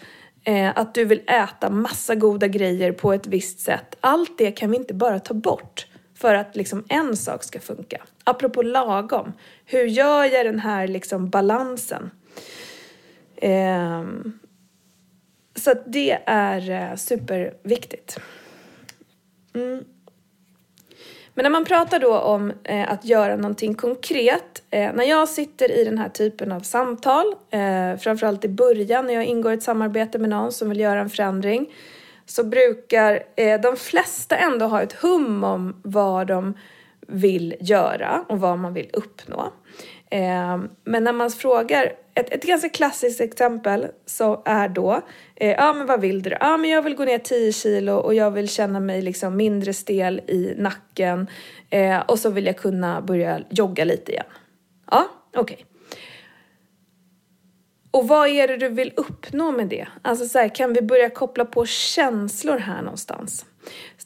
eh, 0.45 0.79
att 0.79 0.95
du 0.95 1.05
vill 1.05 1.23
äta 1.27 1.71
massa 1.71 2.15
goda 2.15 2.49
grejer 2.49 2.93
på 2.93 3.13
ett 3.13 3.27
visst 3.27 3.61
sätt. 3.61 3.97
Allt 4.01 4.39
det 4.39 4.51
kan 4.51 4.71
vi 4.71 4.77
inte 4.77 4.95
bara 4.95 5.19
ta 5.19 5.35
bort 5.35 5.87
för 6.15 6.35
att 6.35 6.57
liksom 6.57 6.85
en 6.89 7.17
sak 7.17 7.45
ska 7.45 7.61
funka. 7.61 8.03
Apropå 8.25 8.63
lagom, 8.63 9.33
hur 9.65 9.85
gör 9.85 10.25
jag 10.25 10.47
den 10.47 10.59
här 10.59 10.89
liksom 10.89 11.31
balansen? 11.31 12.11
Eh, 13.37 14.05
så 15.55 15.75
det 15.87 16.19
är 16.27 16.71
eh, 16.71 16.97
superviktigt. 16.97 18.21
Mm. 19.55 19.85
Men 21.39 21.43
när 21.43 21.51
man 21.51 21.65
pratar 21.65 22.01
då 22.01 22.19
om 22.19 22.53
eh, 22.65 22.93
att 22.93 23.05
göra 23.05 23.37
någonting 23.37 23.75
konkret, 23.75 24.63
eh, 24.71 24.93
när 24.95 25.05
jag 25.05 25.29
sitter 25.29 25.71
i 25.71 25.85
den 25.85 25.99
här 25.99 26.09
typen 26.09 26.53
av 26.53 26.61
samtal, 26.61 27.35
eh, 27.51 27.97
framförallt 27.99 28.45
i 28.45 28.49
början 28.49 29.07
när 29.07 29.15
jag 29.15 29.25
ingår 29.25 29.53
i 29.53 29.55
ett 29.55 29.63
samarbete 29.63 30.19
med 30.19 30.31
någon 30.31 30.53
som 30.53 30.69
vill 30.69 30.81
göra 30.81 31.01
en 31.01 31.11
förändring, 31.11 31.75
så 32.27 32.45
brukar 32.45 33.23
eh, 33.37 33.61
de 33.61 33.77
flesta 33.77 34.37
ändå 34.37 34.67
ha 34.67 34.83
ett 34.83 34.93
hum 34.93 35.45
om 35.45 35.81
vad 35.83 36.27
de 36.27 36.55
vill 37.07 37.55
göra 37.61 38.25
och 38.29 38.41
vad 38.41 38.59
man 38.59 38.75
vill 38.75 38.91
uppnå. 38.93 39.53
Eh, 40.11 40.59
men 40.85 41.05
när 41.05 41.13
man 41.13 41.31
frågar, 41.31 41.93
ett, 42.19 42.33
ett 42.35 42.45
ganska 42.45 42.69
klassiskt 42.69 43.21
exempel 43.21 43.87
så 44.07 44.43
är 44.45 44.69
då, 44.69 45.01
eh, 45.37 45.51
ja 45.51 45.73
men 45.73 45.87
vad 45.87 46.01
vill 46.01 46.23
du? 46.23 46.37
Ja 46.41 46.57
men 46.57 46.71
jag 46.71 46.83
vill 46.83 46.95
gå 46.95 47.05
ner 47.05 47.19
10 47.19 47.53
kilo 47.53 47.93
och 47.93 48.15
jag 48.15 48.31
vill 48.31 48.49
känna 48.49 48.81
mig 48.81 49.03
liksom 49.03 49.37
mindre 49.37 49.73
stel 49.73 50.21
i 50.27 50.55
nacken 50.57 51.31
eh, 51.71 51.99
och 51.99 52.19
så 52.19 52.31
vill 52.31 52.47
jag 52.47 52.57
kunna 52.57 53.01
börja 53.01 53.41
jogga 53.51 53.85
lite 53.85 54.13
igen. 54.13 54.27
Ja, 54.91 55.09
okej. 55.37 55.55
Okay. 55.55 55.65
Och 57.91 58.09
vad 58.09 58.29
är 58.29 58.49
det 58.49 58.57
du 58.57 58.69
vill 58.69 58.93
uppnå 58.97 59.51
med 59.51 59.69
det? 59.69 59.89
Alltså 60.03 60.27
så 60.27 60.39
här, 60.39 60.55
kan 60.55 60.73
vi 60.73 60.83
börja 60.83 61.11
koppla 61.11 61.45
på 61.45 61.67
känslor 61.67 62.59
här 62.59 62.83
någonstans? 62.83 63.47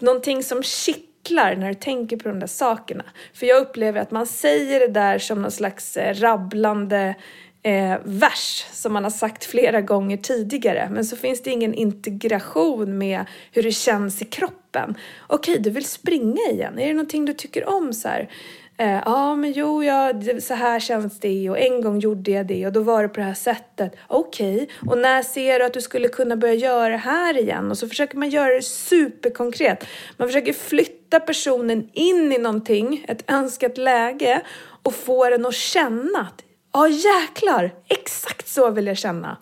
Någonting 0.01 0.43
som 0.43 0.63
shit 0.63 1.09
kittlar 1.23 1.57
när 1.57 1.69
du 1.69 1.75
tänker 1.75 2.17
på 2.17 2.29
de 2.29 2.41
där 2.41 2.47
sakerna. 2.47 3.05
För 3.35 3.47
jag 3.47 3.63
upplever 3.63 4.01
att 4.01 4.11
man 4.11 4.27
säger 4.27 4.81
det 4.81 4.89
där 4.89 5.19
som 5.19 5.43
någon 5.43 5.51
slags 5.51 5.97
eh, 5.97 6.15
rabblande 6.15 7.15
eh, 7.63 7.99
vers 8.05 8.67
som 8.73 8.93
man 8.93 9.05
har 9.05 9.11
sagt 9.11 9.45
flera 9.45 9.81
gånger 9.81 10.17
tidigare. 10.17 10.89
Men 10.91 11.05
så 11.05 11.17
finns 11.17 11.43
det 11.43 11.51
ingen 11.51 11.75
integration 11.75 12.99
med 12.99 13.25
hur 13.53 13.63
det 13.63 13.73
känns 13.73 14.23
i 14.23 14.25
kroppen. 14.25 14.95
Okej, 15.27 15.59
du 15.59 15.71
vill 15.71 15.85
springa 15.85 16.43
igen. 16.51 16.79
Är 16.79 16.87
det 16.87 16.95
någonting 16.95 17.25
du 17.25 17.33
tycker 17.33 17.69
om 17.69 17.93
så 17.93 18.09
här? 18.09 18.29
Eh, 18.77 19.03
ja, 19.05 19.35
men 19.35 19.53
jo, 19.53 19.85
ja, 19.85 20.13
så 20.41 20.55
här 20.55 20.81
känns 20.81 21.21
det 21.21 21.51
och 21.51 21.59
en 21.59 21.83
gång 21.83 21.99
gjorde 21.99 22.31
jag 22.31 22.47
det 22.47 22.67
och 22.67 22.73
då 22.73 22.81
var 22.81 23.03
det 23.03 23.09
på 23.09 23.21
det 23.21 23.27
här 23.27 23.35
sättet. 23.35 23.97
Okej, 24.09 24.55
okay. 24.55 24.67
och 24.87 24.99
när 24.99 25.23
ser 25.23 25.59
du 25.59 25.65
att 25.65 25.75
du 25.75 25.81
skulle 25.81 26.09
kunna 26.09 26.37
börja 26.37 26.55
göra 26.55 26.89
det 26.89 26.97
här 26.97 27.39
igen? 27.39 27.71
Och 27.71 27.79
så 27.79 27.89
försöker 27.89 28.17
man 28.17 28.31
göra 28.31 28.55
det 28.55 28.63
superkonkret. 28.63 29.87
Man 30.17 30.29
försöker 30.29 30.53
flytta 30.53 31.21
personen 31.21 31.89
in 31.93 32.33
i 32.33 32.39
någonting, 32.39 33.05
ett 33.09 33.31
önskat 33.31 33.79
läge 33.79 34.43
och 34.83 34.95
få 34.95 35.31
den 35.31 35.47
att 35.47 35.55
känna 35.55 36.21
att 36.21 36.45
ja, 36.73 36.89
jäklar, 36.89 37.75
exakt 37.89 38.49
så 38.49 38.71
vill 38.71 38.87
jag 38.87 38.99
känna. 38.99 39.37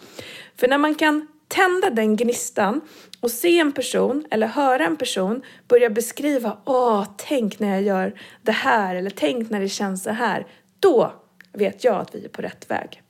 För 0.56 0.68
när 0.68 0.78
man 0.78 0.94
kan 0.94 1.26
tända 1.48 1.90
den 1.90 2.16
gnistan 2.16 2.80
och 3.20 3.30
se 3.30 3.58
en 3.58 3.72
person 3.72 4.24
eller 4.30 4.46
höra 4.46 4.86
en 4.86 4.96
person 4.96 5.42
börja 5.68 5.90
beskriva 5.90 6.58
Åh, 6.64 7.04
tänk 7.16 7.58
när 7.58 7.68
jag 7.68 7.82
gör 7.82 8.20
det 8.42 8.52
här 8.52 8.94
eller 8.94 9.10
tänk 9.10 9.50
när 9.50 9.60
det 9.60 9.68
känns 9.68 10.02
så 10.02 10.10
här. 10.10 10.46
Då 10.80 11.12
vet 11.52 11.84
jag 11.84 11.96
att 11.96 12.14
vi 12.14 12.24
är 12.24 12.28
på 12.28 12.42
rätt 12.42 12.70
väg. 12.70 13.02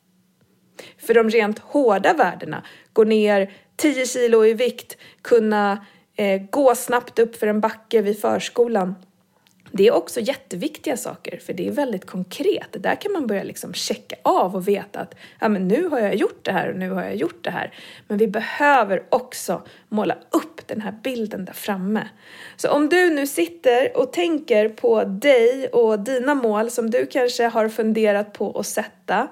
För 0.99 1.15
de 1.15 1.31
rent 1.31 1.59
hårda 1.59 2.15
värdena, 2.15 2.65
gå 2.93 3.05
ner 3.05 3.53
10 3.77 4.07
kilo 4.07 4.45
i 4.45 4.55
vikt, 4.55 4.97
kunna 5.23 5.85
eh, 6.17 6.43
gå 6.51 6.75
snabbt 6.75 7.19
upp 7.19 7.37
för 7.37 7.47
en 7.47 7.61
backe 7.61 8.03
vid 8.03 8.21
förskolan 8.21 8.95
det 9.73 9.87
är 9.87 9.93
också 9.93 10.21
jätteviktiga 10.21 10.97
saker 10.97 11.39
för 11.39 11.53
det 11.53 11.69
är 11.69 11.73
väldigt 11.73 12.07
konkret. 12.07 12.69
Där 12.73 12.95
kan 12.95 13.13
man 13.13 13.27
börja 13.27 13.43
liksom 13.43 13.75
checka 13.75 14.17
av 14.23 14.57
och 14.57 14.69
veta 14.69 15.01
att 15.01 15.15
ja, 15.41 15.49
men 15.49 15.69
nu 15.69 15.89
har 15.89 15.99
jag 15.99 16.15
gjort 16.15 16.45
det 16.45 16.53
här 16.53 16.71
och 16.71 16.77
nu 16.77 16.91
har 16.91 17.03
jag 17.03 17.17
gjort 17.17 17.45
det 17.45 17.51
här. 17.51 17.75
Men 18.09 18.19
vi 18.19 18.27
behöver 18.27 19.03
också 19.09 19.63
måla 19.89 20.15
upp 20.31 20.67
den 20.67 20.81
här 20.81 20.95
bilden 21.03 21.45
där 21.45 21.53
framme. 21.53 22.09
Så 22.57 22.71
om 22.71 22.89
du 22.89 23.11
nu 23.11 23.27
sitter 23.27 23.97
och 23.97 24.13
tänker 24.13 24.69
på 24.69 25.05
dig 25.05 25.69
och 25.69 25.99
dina 26.01 26.35
mål 26.35 26.71
som 26.71 26.91
du 26.91 27.07
kanske 27.07 27.45
har 27.45 27.69
funderat 27.69 28.33
på 28.33 28.59
att 28.59 28.67
sätta. 28.67 29.29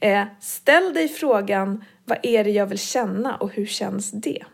Eh, 0.00 0.24
ställ 0.40 0.94
dig 0.94 1.08
frågan 1.08 1.84
vad 2.04 2.18
är 2.22 2.44
det 2.44 2.50
jag 2.50 2.66
vill 2.66 2.78
känna 2.78 3.36
och 3.36 3.52
hur 3.52 3.66
känns 3.66 4.10
det? 4.10 4.44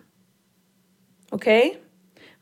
Okej? 1.30 1.68
Okay? 1.68 1.85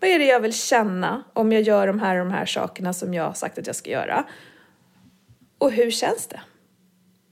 Vad 0.05 0.11
är 0.11 0.19
det 0.19 0.25
jag 0.25 0.41
vill 0.41 0.53
känna 0.53 1.25
om 1.33 1.53
jag 1.53 1.63
gör 1.63 1.87
de 1.87 2.01
här 2.01 2.21
och 2.21 2.27
de 2.27 2.33
här 2.33 2.47
sakerna 2.47 2.93
som 2.93 3.15
jag 3.15 3.25
har 3.25 3.33
sagt 3.33 3.59
att 3.59 3.67
jag 3.67 3.77
ska 3.77 3.91
göra? 3.91 4.25
Och 5.59 5.73
hur 5.73 5.91
känns 5.91 6.27
det? 6.27 6.41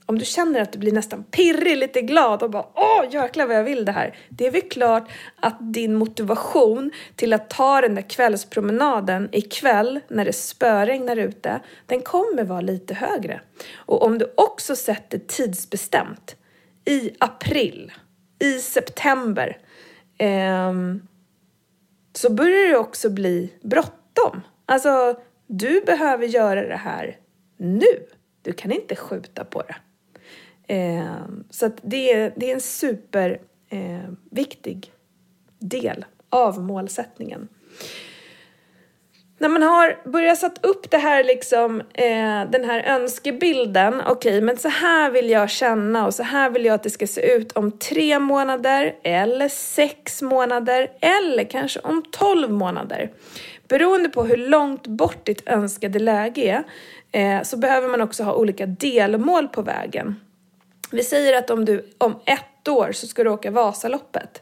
Om 0.05 0.19
du 0.19 0.25
känner 0.25 0.61
att 0.61 0.71
du 0.71 0.79
blir 0.79 0.91
nästan 0.91 1.23
pirrig, 1.23 1.77
lite 1.77 2.01
glad 2.01 2.43
och 2.43 2.49
bara 2.49 2.65
åh 2.75 3.05
jäklar 3.11 3.47
vad 3.47 3.55
jag 3.55 3.63
vill 3.63 3.85
det 3.85 3.91
här. 3.91 4.17
Det 4.29 4.47
är 4.47 4.51
väl 4.51 4.61
klart 4.61 5.11
att 5.39 5.73
din 5.73 5.95
motivation 5.95 6.91
till 7.15 7.33
att 7.33 7.49
ta 7.49 7.81
den 7.81 7.95
där 7.95 8.09
kvällspromenaden 8.09 9.29
ikväll 9.31 9.99
när 10.07 10.25
det 10.25 10.33
spöregnar 10.33 11.17
ute, 11.17 11.59
den 11.85 12.01
kommer 12.01 12.43
vara 12.43 12.61
lite 12.61 12.93
högre. 12.93 13.41
Och 13.75 14.03
om 14.03 14.17
du 14.17 14.33
också 14.37 14.75
sätter 14.75 15.17
tidsbestämt 15.17 16.35
i 16.85 17.11
april, 17.19 17.91
i 18.39 18.59
september, 18.59 19.57
eh, 20.17 20.73
så 22.13 22.33
börjar 22.33 22.69
det 22.69 22.77
också 22.77 23.09
bli 23.09 23.53
bråttom. 23.61 24.41
Alltså, 24.65 25.19
du 25.47 25.81
behöver 25.81 26.25
göra 26.25 26.67
det 26.67 26.75
här 26.75 27.17
nu. 27.57 28.05
Du 28.41 28.53
kan 28.53 28.71
inte 28.71 28.95
skjuta 28.95 29.45
på 29.45 29.61
det. 29.61 29.75
Eh, 30.67 31.17
så 31.49 31.65
att 31.65 31.79
det, 31.81 32.13
är, 32.13 32.33
det 32.35 32.49
är 32.49 32.53
en 32.53 32.61
superviktig 32.61 34.85
eh, 34.85 34.91
del 35.59 36.05
av 36.29 36.61
målsättningen. 36.61 37.47
När 39.43 39.49
man 39.49 39.63
har 39.63 40.09
börjat 40.09 40.37
satt 40.37 40.65
upp 40.65 40.91
det 40.91 40.97
här 40.97 41.23
liksom, 41.23 41.81
eh, 41.93 42.49
den 42.51 42.63
här 42.65 42.83
önskebilden, 42.83 44.01
okej 44.01 44.11
okay, 44.11 44.41
men 44.41 44.57
så 44.57 44.67
här 44.67 45.11
vill 45.11 45.29
jag 45.29 45.49
känna 45.49 46.05
och 46.05 46.13
så 46.13 46.23
här 46.23 46.49
vill 46.49 46.65
jag 46.65 46.73
att 46.73 46.83
det 46.83 46.89
ska 46.89 47.07
se 47.07 47.35
ut 47.35 47.51
om 47.51 47.71
tre 47.71 48.19
månader 48.19 48.95
eller 49.03 49.49
sex 49.49 50.21
månader 50.21 50.91
eller 51.01 51.43
kanske 51.43 51.79
om 51.79 52.03
tolv 52.11 52.51
månader. 52.51 53.11
Beroende 53.67 54.09
på 54.09 54.23
hur 54.23 54.37
långt 54.37 54.87
bort 54.87 55.25
ditt 55.25 55.49
önskade 55.49 55.99
läge 55.99 56.63
är 57.11 57.35
eh, 57.35 57.43
så 57.43 57.57
behöver 57.57 57.87
man 57.87 58.01
också 58.01 58.23
ha 58.23 58.33
olika 58.33 58.65
delmål 58.65 59.47
på 59.47 59.61
vägen. 59.61 60.19
Vi 60.91 61.03
säger 61.03 61.37
att 61.37 61.49
om 61.49 61.65
du 61.65 61.85
om 61.97 62.19
ett 62.25 62.67
år 62.67 62.91
så 62.91 63.07
ska 63.07 63.23
du 63.23 63.29
åka 63.29 63.51
Vasaloppet. 63.51 64.41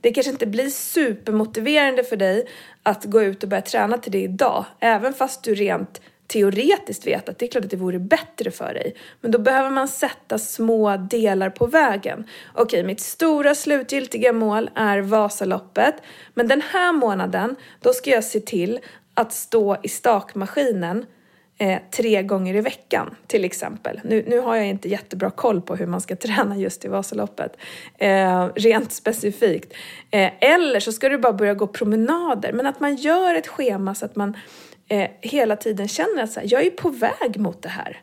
Det 0.00 0.12
kanske 0.12 0.32
inte 0.32 0.46
blir 0.46 0.70
supermotiverande 0.70 2.04
för 2.04 2.16
dig 2.16 2.46
att 2.82 3.04
gå 3.04 3.22
ut 3.22 3.42
och 3.42 3.48
börja 3.48 3.62
träna 3.62 3.98
till 3.98 4.12
det 4.12 4.22
idag, 4.22 4.64
även 4.80 5.14
fast 5.14 5.42
du 5.42 5.54
rent 5.54 6.00
teoretiskt 6.26 7.06
vet 7.06 7.28
att 7.28 7.38
det 7.38 7.46
är 7.46 7.50
klart 7.50 7.64
att 7.64 7.70
det 7.70 7.76
vore 7.76 7.98
bättre 7.98 8.50
för 8.50 8.74
dig. 8.74 8.94
Men 9.20 9.30
då 9.30 9.38
behöver 9.38 9.70
man 9.70 9.88
sätta 9.88 10.38
små 10.38 10.96
delar 10.96 11.50
på 11.50 11.66
vägen. 11.66 12.24
Okej, 12.54 12.84
mitt 12.84 13.00
stora 13.00 13.54
slutgiltiga 13.54 14.32
mål 14.32 14.70
är 14.74 15.00
Vasaloppet, 15.00 15.94
men 16.34 16.48
den 16.48 16.62
här 16.72 16.92
månaden, 16.92 17.56
då 17.80 17.92
ska 17.92 18.10
jag 18.10 18.24
se 18.24 18.40
till 18.40 18.78
att 19.14 19.32
stå 19.32 19.76
i 19.82 19.88
stakmaskinen 19.88 21.06
eh, 21.60 21.78
tre 21.90 22.22
gånger 22.22 22.54
i 22.54 22.60
veckan 22.60 23.16
till 23.26 23.44
exempel. 23.44 24.00
Nu, 24.04 24.24
nu 24.26 24.38
har 24.38 24.56
jag 24.56 24.66
inte 24.66 24.88
jättebra 24.88 25.30
koll 25.30 25.60
på 25.60 25.76
hur 25.76 25.86
man 25.86 26.00
ska 26.00 26.16
träna 26.26 26.56
just 26.56 26.84
i 26.84 26.88
Vasaloppet, 26.88 27.56
eh, 27.98 28.46
rent 28.54 28.92
specifikt. 28.92 29.72
Eh, 30.10 30.30
eller 30.40 30.80
så 30.80 30.92
ska 30.92 31.08
du 31.08 31.18
bara 31.18 31.32
börja 31.32 31.54
gå 31.54 31.66
promenader, 31.66 32.52
men 32.52 32.66
att 32.66 32.80
man 32.80 32.96
gör 32.96 33.34
ett 33.34 33.48
schema 33.48 33.94
så 33.94 34.04
att 34.04 34.16
man 34.16 34.36
eh, 34.88 35.10
hela 35.20 35.56
tiden 35.56 35.88
känner 35.88 36.22
att 36.22 36.32
så 36.32 36.40
här, 36.40 36.46
jag 36.50 36.66
är 36.66 36.70
på 36.70 36.88
väg 36.88 37.36
mot 37.36 37.62
det 37.62 37.68
här. 37.68 38.00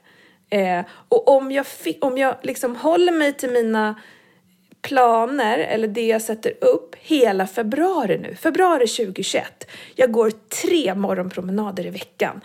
Eh, 0.50 0.86
och 1.10 1.28
om 1.28 1.52
jag, 1.52 1.66
om 2.02 2.18
jag 2.18 2.36
liksom 2.42 2.76
håller 2.76 3.12
mig 3.12 3.34
till 3.34 3.50
mina 3.52 3.96
planer, 4.82 5.58
eller 5.58 5.88
det 5.88 6.08
jag 6.08 6.22
sätter 6.22 6.54
upp, 6.62 6.96
hela 6.96 7.48
februari 7.48 8.18
nu, 8.18 8.36
februari 8.36 8.88
2021. 8.88 9.68
Jag 9.96 10.12
går 10.12 10.32
tre 10.64 10.96
morgonpromenader 10.96 11.86
i 11.86 11.90
veckan. 11.90 12.42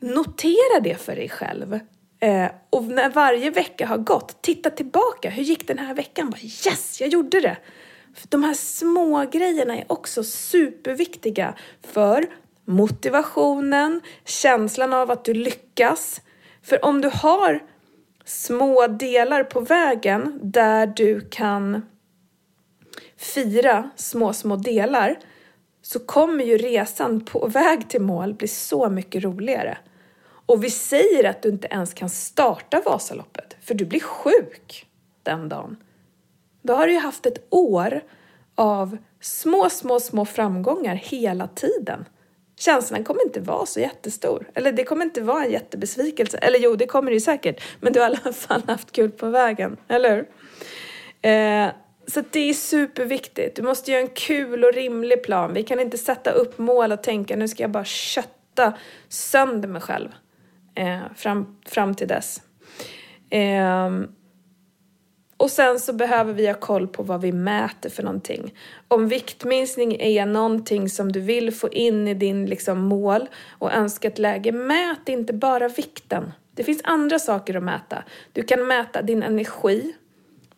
Notera 0.00 0.80
det 0.82 0.94
för 0.94 1.16
dig 1.16 1.28
själv. 1.28 1.80
Eh, 2.20 2.50
och 2.70 2.84
när 2.84 3.10
varje 3.10 3.50
vecka 3.50 3.86
har 3.86 3.98
gått, 3.98 4.42
titta 4.42 4.70
tillbaka. 4.70 5.30
Hur 5.30 5.42
gick 5.42 5.68
den 5.68 5.78
här 5.78 5.94
veckan? 5.94 6.30
Bara, 6.30 6.40
yes, 6.40 7.00
jag 7.00 7.08
gjorde 7.08 7.40
det! 7.40 7.56
De 8.28 8.42
här 8.42 8.54
små 8.54 9.24
grejerna 9.32 9.76
är 9.76 9.84
också 9.88 10.24
superviktiga 10.24 11.54
för 11.82 12.26
motivationen, 12.64 14.00
känslan 14.24 14.92
av 14.92 15.10
att 15.10 15.24
du 15.24 15.34
lyckas. 15.34 16.20
För 16.62 16.84
om 16.84 17.00
du 17.00 17.10
har 17.12 17.62
små 18.24 18.86
delar 18.86 19.44
på 19.44 19.60
vägen 19.60 20.40
där 20.42 20.86
du 20.86 21.20
kan 21.20 21.82
fira 23.16 23.90
små, 23.96 24.32
små 24.32 24.56
delar 24.56 25.18
så 25.82 25.98
kommer 25.98 26.44
ju 26.44 26.58
resan 26.58 27.24
på 27.24 27.46
väg 27.46 27.88
till 27.88 28.00
mål 28.00 28.34
bli 28.34 28.48
så 28.48 28.90
mycket 28.90 29.24
roligare. 29.24 29.78
Och 30.48 30.64
vi 30.64 30.70
säger 30.70 31.24
att 31.24 31.42
du 31.42 31.48
inte 31.48 31.68
ens 31.70 31.94
kan 31.94 32.08
starta 32.08 32.82
Vasaloppet 32.86 33.56
för 33.60 33.74
du 33.74 33.84
blir 33.84 34.00
sjuk 34.00 34.86
den 35.22 35.48
dagen. 35.48 35.76
Då 36.62 36.74
har 36.74 36.86
du 36.86 36.92
ju 36.92 36.98
haft 36.98 37.26
ett 37.26 37.46
år 37.50 38.00
av 38.54 38.96
små, 39.20 39.70
små, 39.70 40.00
små 40.00 40.24
framgångar 40.24 40.94
hela 40.94 41.48
tiden. 41.48 42.04
Känslan 42.58 43.04
kommer 43.04 43.22
inte 43.22 43.40
vara 43.40 43.66
så 43.66 43.80
jättestor. 43.80 44.50
Eller 44.54 44.72
det 44.72 44.84
kommer 44.84 45.04
inte 45.04 45.20
vara 45.20 45.44
en 45.44 45.50
jättebesvikelse. 45.50 46.38
Eller 46.38 46.58
jo, 46.58 46.76
det 46.76 46.86
kommer 46.86 47.10
det 47.10 47.14
ju 47.14 47.20
säkert. 47.20 47.62
Men 47.80 47.92
du 47.92 48.00
har 48.00 48.10
i 48.10 48.18
alla 48.24 48.32
fall 48.32 48.62
haft 48.66 48.92
kul 48.92 49.10
på 49.10 49.28
vägen, 49.28 49.76
eller 49.88 50.16
hur? 50.16 50.28
Eh, 51.30 51.68
så 52.06 52.22
det 52.30 52.40
är 52.40 52.54
superviktigt. 52.54 53.56
Du 53.56 53.62
måste 53.62 53.90
göra 53.90 54.00
en 54.00 54.08
kul 54.08 54.64
och 54.64 54.72
rimlig 54.72 55.22
plan. 55.22 55.54
Vi 55.54 55.62
kan 55.62 55.80
inte 55.80 55.98
sätta 55.98 56.30
upp 56.30 56.58
mål 56.58 56.92
och 56.92 57.02
tänka 57.02 57.36
nu 57.36 57.48
ska 57.48 57.62
jag 57.62 57.70
bara 57.70 57.84
kötta 57.84 58.72
sönder 59.08 59.68
mig 59.68 59.80
själv 59.80 60.08
eh, 60.78 61.00
fram, 61.14 61.56
fram 61.66 61.94
till 61.94 62.08
dess. 62.08 62.42
Eh, 63.30 63.90
och 65.36 65.50
sen 65.50 65.80
så 65.80 65.92
behöver 65.92 66.32
vi 66.32 66.46
ha 66.46 66.54
koll 66.54 66.88
på 66.88 67.02
vad 67.02 67.20
vi 67.20 67.32
mäter 67.32 67.90
för 67.90 68.02
någonting. 68.02 68.54
Om 68.88 69.08
viktminskning 69.08 69.96
är 70.00 70.26
någonting 70.26 70.88
som 70.88 71.12
du 71.12 71.20
vill 71.20 71.54
få 71.54 71.68
in 71.68 72.08
i 72.08 72.14
din 72.14 72.46
liksom, 72.46 72.78
mål 72.78 73.28
och 73.58 73.72
önskat 73.72 74.18
läge, 74.18 74.52
mät 74.52 75.08
inte 75.08 75.32
bara 75.32 75.68
vikten. 75.68 76.32
Det 76.54 76.64
finns 76.64 76.80
andra 76.84 77.18
saker 77.18 77.56
att 77.56 77.62
mäta. 77.62 78.04
Du 78.32 78.42
kan 78.42 78.66
mäta 78.66 79.02
din 79.02 79.22
energi. 79.22 79.94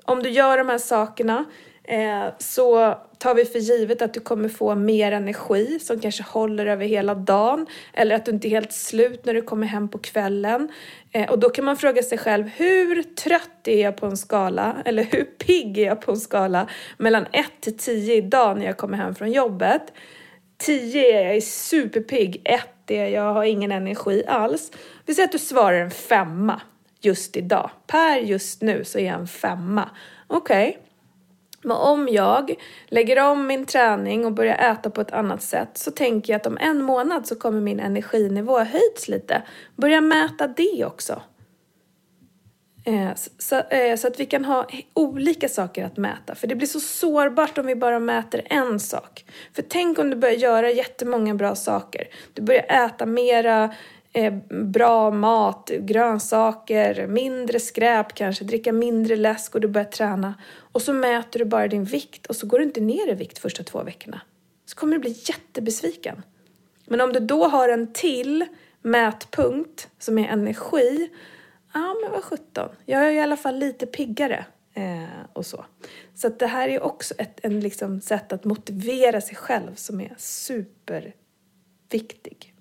Om 0.04 0.22
du 0.22 0.30
gör 0.30 0.58
de 0.58 0.68
här 0.68 0.78
sakerna 0.78 1.44
Eh, 1.90 2.32
så 2.38 2.94
tar 3.18 3.34
vi 3.34 3.44
för 3.44 3.58
givet 3.58 4.02
att 4.02 4.14
du 4.14 4.20
kommer 4.20 4.48
få 4.48 4.74
mer 4.74 5.12
energi 5.12 5.78
som 5.80 6.00
kanske 6.00 6.22
håller 6.22 6.66
över 6.66 6.86
hela 6.86 7.14
dagen 7.14 7.66
eller 7.92 8.16
att 8.16 8.24
du 8.24 8.30
inte 8.30 8.48
är 8.48 8.50
helt 8.50 8.72
slut 8.72 9.24
när 9.24 9.34
du 9.34 9.42
kommer 9.42 9.66
hem 9.66 9.88
på 9.88 9.98
kvällen. 9.98 10.68
Eh, 11.12 11.30
och 11.30 11.38
då 11.38 11.50
kan 11.50 11.64
man 11.64 11.76
fråga 11.76 12.02
sig 12.02 12.18
själv, 12.18 12.48
hur 12.48 13.02
trött 13.02 13.68
är 13.68 13.82
jag 13.82 13.96
på 13.96 14.06
en 14.06 14.16
skala 14.16 14.76
eller 14.84 15.02
hur 15.02 15.24
pigg 15.24 15.78
är 15.78 15.86
jag 15.86 16.00
på 16.00 16.12
en 16.12 16.20
skala 16.20 16.68
mellan 16.98 17.26
1 17.32 17.46
till 17.60 17.78
10 17.78 18.14
idag 18.14 18.58
när 18.58 18.66
jag 18.66 18.76
kommer 18.76 18.96
hem 18.96 19.14
från 19.14 19.32
jobbet? 19.32 19.82
10 20.58 21.20
är 21.20 21.26
jag 21.26 21.36
är 21.36 21.40
superpigg, 21.40 22.42
1 22.44 22.62
är 22.86 23.06
jag 23.06 23.34
har 23.34 23.44
ingen 23.44 23.72
energi 23.72 24.22
alls. 24.26 24.72
Vi 25.06 25.14
säger 25.14 25.28
att 25.28 25.32
du 25.32 25.38
svarar 25.38 25.80
en 25.80 25.90
femma 25.90 26.60
just 27.00 27.36
idag. 27.36 27.70
Per 27.86 28.16
just 28.16 28.62
nu 28.62 28.84
så 28.84 28.98
är 28.98 29.06
jag 29.06 29.20
en 29.20 29.28
femma. 29.28 29.90
Okej. 30.26 30.68
Okay. 30.68 30.89
Men 31.62 31.76
om 31.76 32.08
jag 32.08 32.54
lägger 32.86 33.30
om 33.30 33.46
min 33.46 33.66
träning 33.66 34.24
och 34.24 34.32
börjar 34.32 34.72
äta 34.72 34.90
på 34.90 35.00
ett 35.00 35.12
annat 35.12 35.42
sätt 35.42 35.70
så 35.74 35.90
tänker 35.90 36.32
jag 36.32 36.40
att 36.40 36.46
om 36.46 36.58
en 36.58 36.82
månad 36.82 37.26
så 37.26 37.36
kommer 37.36 37.60
min 37.60 37.80
energinivå 37.80 38.58
höjts 38.58 39.08
lite. 39.08 39.42
Börja 39.76 40.00
mäta 40.00 40.46
det 40.46 40.84
också. 40.84 41.22
Eh, 42.84 43.10
så, 43.38 43.56
eh, 43.56 43.96
så, 43.96 44.08
att 44.08 44.20
vi 44.20 44.26
kan 44.26 44.44
ha 44.44 44.66
olika 44.94 45.48
saker 45.48 45.84
att 45.84 45.96
mäta. 45.96 46.34
För 46.34 46.46
det 46.46 46.54
blir 46.54 46.66
så 46.66 46.80
sårbart 46.80 47.58
om 47.58 47.66
vi 47.66 47.76
bara 47.76 47.98
mäter 47.98 48.42
en 48.44 48.80
sak. 48.80 49.24
För 49.52 49.62
tänk 49.62 49.98
om 49.98 50.10
du 50.10 50.16
börjar 50.16 50.34
göra 50.34 50.70
jättemånga 50.70 51.34
bra 51.34 51.54
saker. 51.54 52.08
Du 52.34 52.42
börjar 52.42 52.86
äta 52.86 53.06
mera 53.06 53.74
Eh, 54.12 54.34
bra 54.50 55.10
mat, 55.10 55.70
grönsaker, 55.78 57.06
mindre 57.06 57.60
skräp 57.60 58.14
kanske, 58.14 58.44
dricka 58.44 58.72
mindre 58.72 59.16
läsk 59.16 59.54
och 59.54 59.60
du 59.60 59.68
börjar 59.68 59.88
träna. 59.88 60.34
Och 60.72 60.82
så 60.82 60.92
mäter 60.92 61.38
du 61.38 61.44
bara 61.44 61.68
din 61.68 61.84
vikt 61.84 62.26
och 62.26 62.36
så 62.36 62.46
går 62.46 62.58
du 62.58 62.64
inte 62.64 62.80
ner 62.80 63.08
i 63.08 63.14
vikt 63.14 63.38
första 63.38 63.62
två 63.62 63.82
veckorna. 63.82 64.20
Så 64.66 64.76
kommer 64.76 64.92
du 64.92 64.98
bli 65.00 65.16
jättebesviken. 65.24 66.22
Men 66.86 67.00
om 67.00 67.12
du 67.12 67.20
då 67.20 67.44
har 67.44 67.68
en 67.68 67.92
till 67.92 68.46
mätpunkt 68.82 69.88
som 69.98 70.18
är 70.18 70.28
energi, 70.28 71.10
ja 71.74 71.96
men 72.02 72.12
vad 72.12 72.24
sjutton, 72.24 72.68
jag 72.84 73.08
är 73.08 73.12
i 73.12 73.20
alla 73.20 73.36
fall 73.36 73.58
lite 73.58 73.86
piggare. 73.86 74.44
Eh, 74.74 75.04
och 75.32 75.46
så. 75.46 75.64
Så 76.14 76.26
att 76.26 76.38
det 76.38 76.46
här 76.46 76.68
är 76.68 76.82
också 76.82 77.14
ett 77.18 77.40
en 77.42 77.60
liksom 77.60 78.00
sätt 78.00 78.32
att 78.32 78.44
motivera 78.44 79.20
sig 79.20 79.36
själv 79.36 79.74
som 79.74 80.00
är 80.00 80.14
superviktig. 80.18 82.54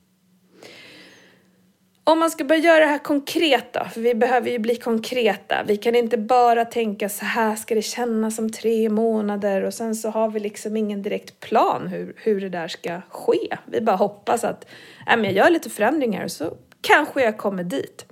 Om 2.09 2.19
man 2.19 2.31
ska 2.31 2.43
börja 2.43 2.61
göra 2.61 2.79
det 2.79 2.85
här 2.85 2.97
konkret 2.97 3.73
då, 3.73 3.85
för 3.93 4.01
vi 4.01 4.15
behöver 4.15 4.49
ju 4.49 4.59
bli 4.59 4.75
konkreta. 4.75 5.63
Vi 5.67 5.77
kan 5.77 5.95
inte 5.95 6.17
bara 6.17 6.65
tänka 6.65 7.09
så 7.09 7.25
här 7.25 7.55
ska 7.55 7.75
det 7.75 7.81
kännas 7.81 8.39
om 8.39 8.51
tre 8.51 8.89
månader 8.89 9.63
och 9.63 9.73
sen 9.73 9.95
så 9.95 10.09
har 10.09 10.29
vi 10.29 10.39
liksom 10.39 10.77
ingen 10.77 11.01
direkt 11.01 11.39
plan 11.39 11.87
hur, 11.87 12.13
hur 12.17 12.41
det 12.41 12.49
där 12.49 12.67
ska 12.67 13.01
ske. 13.09 13.57
Vi 13.65 13.81
bara 13.81 13.95
hoppas 13.95 14.43
att 14.43 14.65
äh, 15.07 15.17
men 15.17 15.23
jag 15.23 15.33
gör 15.33 15.49
lite 15.49 15.69
förändringar 15.69 16.23
och 16.23 16.31
så 16.31 16.53
kanske 16.81 17.23
jag 17.23 17.37
kommer 17.37 17.63
dit. 17.63 18.05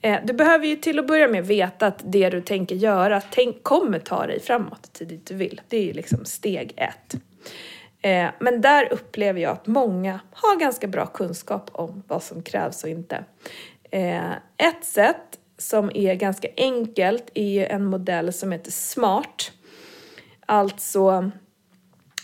Eh, 0.00 0.18
du 0.24 0.32
behöver 0.32 0.66
ju 0.66 0.76
till 0.76 0.98
att 0.98 1.06
börja 1.06 1.28
med 1.28 1.46
veta 1.46 1.86
att 1.86 2.02
det 2.04 2.30
du 2.30 2.40
tänker 2.40 2.76
göra 2.76 3.20
tänk, 3.20 3.62
kommer 3.62 3.98
ta 3.98 4.26
dig 4.26 4.40
framåt 4.40 4.92
till 4.92 5.08
dit 5.08 5.26
du 5.26 5.34
vill. 5.34 5.60
Det 5.68 5.76
är 5.76 5.84
ju 5.84 5.92
liksom 5.92 6.24
steg 6.24 6.72
ett. 6.76 7.16
Eh, 8.02 8.30
men 8.38 8.60
där 8.60 8.92
upplever 8.92 9.40
jag 9.40 9.52
att 9.52 9.66
många 9.66 10.20
har 10.32 10.60
ganska 10.60 10.86
bra 10.86 11.06
kunskap 11.06 11.70
om 11.72 12.02
vad 12.06 12.22
som 12.22 12.42
krävs 12.42 12.84
och 12.84 12.90
inte. 12.90 13.24
Eh, 13.90 14.32
ett 14.56 14.84
sätt 14.84 15.38
som 15.58 15.90
är 15.94 16.14
ganska 16.14 16.48
enkelt 16.56 17.30
är 17.34 17.66
en 17.66 17.84
modell 17.84 18.32
som 18.32 18.52
heter 18.52 18.70
SMART. 18.70 19.52
Alltså 20.46 21.30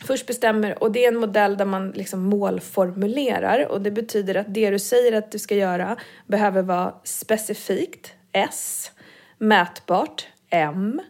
Först 0.05 0.27
bestämmer, 0.27 0.83
och 0.83 0.93
det 0.93 1.05
är 1.05 1.09
en 1.09 1.17
modell 1.17 1.57
där 1.57 1.65
man 1.65 1.91
liksom 1.91 2.21
målformulerar 2.23 3.67
och 3.71 3.81
det 3.81 3.91
betyder 3.91 4.35
att 4.35 4.55
det 4.55 4.71
du 4.71 4.79
säger 4.79 5.13
att 5.13 5.33
du 5.33 5.39
ska 5.39 5.55
göra 5.55 5.97
behöver 6.27 6.63
vara 6.63 6.95
specifikt, 7.05 8.13
S, 8.33 8.91
mätbart, 9.39 10.27
M, 10.51 11.01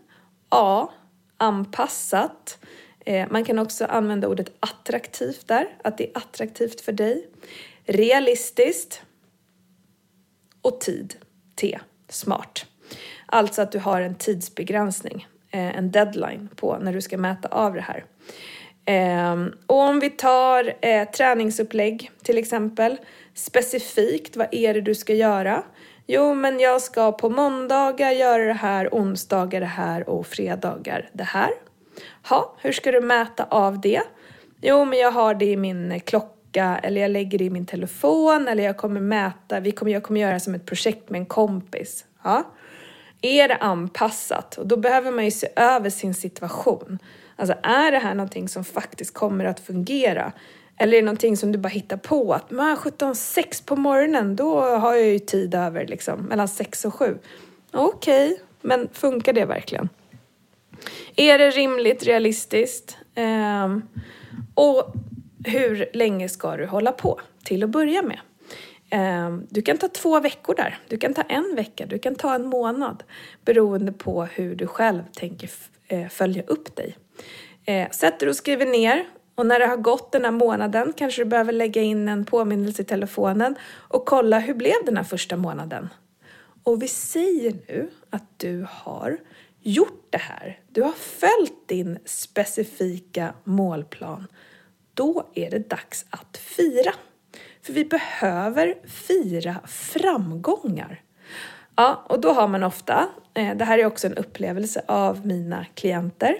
A, 0.48 0.88
anpassat. 1.36 2.58
Eh, 3.04 3.26
man 3.30 3.44
kan 3.44 3.58
också 3.58 3.84
använda 3.84 4.28
ordet 4.28 4.52
attraktivt 4.60 5.48
där, 5.48 5.66
att 5.84 5.98
det 5.98 6.04
är 6.04 6.18
attraktivt 6.18 6.80
för 6.80 6.92
dig. 6.92 7.28
Realistiskt 7.84 9.02
och 10.62 10.80
tid, 10.80 11.14
T, 11.56 11.78
smart. 12.08 12.66
Alltså 13.26 13.62
att 13.62 13.72
du 13.72 13.78
har 13.78 14.00
en 14.00 14.14
tidsbegränsning, 14.14 15.26
eh, 15.50 15.76
en 15.76 15.90
deadline 15.90 16.48
på 16.56 16.78
när 16.78 16.92
du 16.92 17.00
ska 17.00 17.18
mäta 17.18 17.48
av 17.48 17.74
det 17.74 17.80
här. 17.80 18.04
Ehm, 18.84 19.52
och 19.66 19.78
om 19.78 20.00
vi 20.00 20.10
tar 20.10 20.74
eh, 20.80 21.10
träningsupplägg 21.10 22.10
till 22.22 22.38
exempel, 22.38 22.96
specifikt, 23.34 24.36
vad 24.36 24.48
är 24.50 24.74
det 24.74 24.80
du 24.80 24.94
ska 24.94 25.14
göra? 25.14 25.62
Jo, 26.06 26.34
men 26.34 26.60
jag 26.60 26.82
ska 26.82 27.12
på 27.12 27.30
måndagar 27.30 28.10
göra 28.10 28.44
det 28.44 28.52
här, 28.52 28.88
onsdagar 28.92 29.60
det 29.60 29.66
här 29.66 30.08
och 30.08 30.26
fredagar 30.26 31.10
det 31.12 31.24
här. 31.24 31.50
Ha, 32.28 32.54
hur 32.58 32.72
ska 32.72 32.92
du 32.92 33.00
mäta 33.00 33.44
av 33.50 33.80
det? 33.80 34.02
Jo, 34.60 34.84
men 34.84 34.98
jag 34.98 35.12
har 35.12 35.34
det 35.34 35.46
i 35.46 35.56
min 35.56 35.92
eh, 35.92 36.00
klocka 36.00 36.80
eller 36.82 37.00
jag 37.00 37.10
lägger 37.10 37.38
det 37.38 37.44
i 37.44 37.50
min 37.50 37.66
telefon 37.66 38.48
eller 38.48 38.64
jag 38.64 38.76
kommer 38.76 39.00
mäta, 39.00 39.60
vi 39.60 39.72
kommer, 39.72 39.92
jag 39.92 40.02
kommer 40.02 40.20
göra 40.20 40.40
som 40.40 40.54
ett 40.54 40.66
projekt 40.66 41.10
med 41.10 41.18
en 41.18 41.26
kompis. 41.26 42.04
Ja. 42.22 42.42
Är 43.22 43.48
det 43.48 43.56
anpassat? 43.56 44.58
Och 44.58 44.66
då 44.66 44.76
behöver 44.76 45.10
man 45.10 45.24
ju 45.24 45.30
se 45.30 45.48
över 45.56 45.90
sin 45.90 46.14
situation. 46.14 46.98
Alltså 47.36 47.56
är 47.62 47.92
det 47.92 47.98
här 47.98 48.14
någonting 48.14 48.48
som 48.48 48.64
faktiskt 48.64 49.14
kommer 49.14 49.44
att 49.44 49.60
fungera? 49.60 50.32
Eller 50.76 50.92
är 50.92 51.02
det 51.02 51.06
någonting 51.06 51.36
som 51.36 51.52
du 51.52 51.58
bara 51.58 51.68
hittar 51.68 51.96
på 51.96 52.32
att 52.32 52.50
men 52.50 52.76
17, 52.76 53.14
6 53.14 53.60
på 53.60 53.76
morgonen, 53.76 54.36
då 54.36 54.60
har 54.60 54.94
jag 54.94 55.06
ju 55.06 55.18
tid 55.18 55.54
över 55.54 55.86
liksom, 55.86 56.20
mellan 56.20 56.48
6 56.48 56.84
och 56.84 56.94
7. 56.94 57.18
Okej, 57.72 58.32
okay, 58.32 58.38
men 58.60 58.88
funkar 58.92 59.32
det 59.32 59.44
verkligen? 59.44 59.88
Är 61.16 61.38
det 61.38 61.50
rimligt, 61.50 62.04
realistiskt? 62.04 62.96
Um, 63.16 63.88
och 64.54 64.92
hur 65.44 65.90
länge 65.92 66.28
ska 66.28 66.56
du 66.56 66.66
hålla 66.66 66.92
på 66.92 67.20
till 67.44 67.64
att 67.64 67.70
börja 67.70 68.02
med? 68.02 68.18
Um, 69.26 69.46
du 69.50 69.62
kan 69.62 69.78
ta 69.78 69.88
två 69.88 70.20
veckor 70.20 70.54
där, 70.54 70.78
du 70.88 70.96
kan 70.96 71.14
ta 71.14 71.22
en 71.22 71.54
vecka, 71.56 71.86
du 71.86 71.98
kan 71.98 72.14
ta 72.14 72.34
en 72.34 72.46
månad 72.46 73.02
beroende 73.44 73.92
på 73.92 74.24
hur 74.24 74.56
du 74.56 74.66
själv 74.66 75.02
tänker 75.12 75.50
eh, 75.88 76.08
följa 76.08 76.42
upp 76.42 76.76
dig. 76.76 76.96
Eh, 77.64 77.90
sätter 77.90 78.28
och 78.28 78.36
skriver 78.36 78.66
ner 78.66 79.04
och 79.34 79.46
när 79.46 79.58
det 79.58 79.66
har 79.66 79.76
gått 79.76 80.12
den 80.12 80.24
här 80.24 80.30
månaden 80.30 80.92
kanske 80.96 81.22
du 81.22 81.24
behöver 81.24 81.52
lägga 81.52 81.82
in 81.82 82.08
en 82.08 82.24
påminnelse 82.24 82.82
i 82.82 82.84
telefonen 82.84 83.56
och 83.72 84.06
kolla 84.06 84.38
hur 84.38 84.54
blev 84.54 84.74
den 84.86 84.96
här 84.96 85.04
första 85.04 85.36
månaden? 85.36 85.88
Och 86.62 86.82
vi 86.82 86.88
säger 86.88 87.52
nu 87.68 87.90
att 88.10 88.38
du 88.38 88.66
har 88.70 89.18
gjort 89.64 90.06
det 90.10 90.18
här. 90.18 90.60
Du 90.68 90.82
har 90.82 90.92
följt 90.92 91.68
din 91.68 91.98
specifika 92.04 93.34
målplan. 93.44 94.26
Då 94.94 95.30
är 95.34 95.50
det 95.50 95.70
dags 95.70 96.06
att 96.10 96.36
fira. 96.36 96.92
För 97.62 97.72
vi 97.72 97.84
behöver 97.84 98.74
fira 98.88 99.56
framgångar. 99.66 101.02
Ja, 101.76 102.04
och 102.08 102.20
då 102.20 102.32
har 102.32 102.48
man 102.48 102.62
ofta, 102.62 103.08
eh, 103.34 103.56
det 103.56 103.64
här 103.64 103.78
är 103.78 103.86
också 103.86 104.06
en 104.06 104.14
upplevelse 104.14 104.82
av 104.88 105.26
mina 105.26 105.66
klienter, 105.74 106.36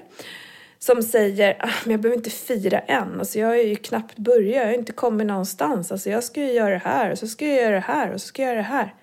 som 0.79 1.03
säger 1.03 1.57
ah, 1.61 1.71
men 1.85 1.93
jag 1.93 2.01
behöver 2.01 2.17
inte 2.17 2.31
fira 2.31 2.79
än. 2.79 3.19
Alltså 3.19 3.39
jag 3.39 3.61
är 3.61 3.67
ju 3.67 3.77
knappt 3.77 4.17
börjat, 4.17 4.57
jag 4.57 4.67
har 4.67 4.73
inte 4.73 4.93
kommit 4.93 5.27
någonstans. 5.27 5.93
Alltså 5.93 6.11
jag 6.11 6.25
ska 6.25 6.41
ju 6.41 6.53
göra 6.53 6.71
det 6.71 6.83
här 6.85 7.11
och 7.11 7.19
så 7.19 7.27
ska 7.27 7.47
jag 7.47 7.57
göra 7.57 7.75
det 7.75 7.81
här 7.81 8.13
och 8.13 8.21
så 8.21 8.27
ska 8.27 8.43
jag 8.43 8.49
göra 8.49 8.59
det 8.59 8.69
här. 8.69 8.95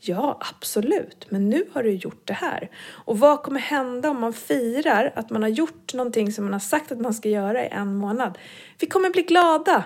Ja, 0.00 0.38
absolut, 0.40 1.26
men 1.30 1.48
nu 1.48 1.64
har 1.72 1.82
du 1.82 1.90
gjort 1.90 2.26
det 2.26 2.32
här. 2.32 2.70
Och 2.88 3.18
vad 3.18 3.42
kommer 3.42 3.60
hända 3.60 4.10
om 4.10 4.20
man 4.20 4.32
firar 4.32 5.12
att 5.16 5.30
man 5.30 5.42
har 5.42 5.48
gjort 5.48 5.94
någonting 5.94 6.32
som 6.32 6.44
man 6.44 6.52
har 6.52 6.60
sagt 6.60 6.92
att 6.92 7.00
man 7.00 7.14
ska 7.14 7.28
göra 7.28 7.64
i 7.64 7.68
en 7.68 7.94
månad? 7.94 8.38
Vi 8.78 8.86
kommer 8.86 9.10
bli 9.10 9.22
glada. 9.22 9.84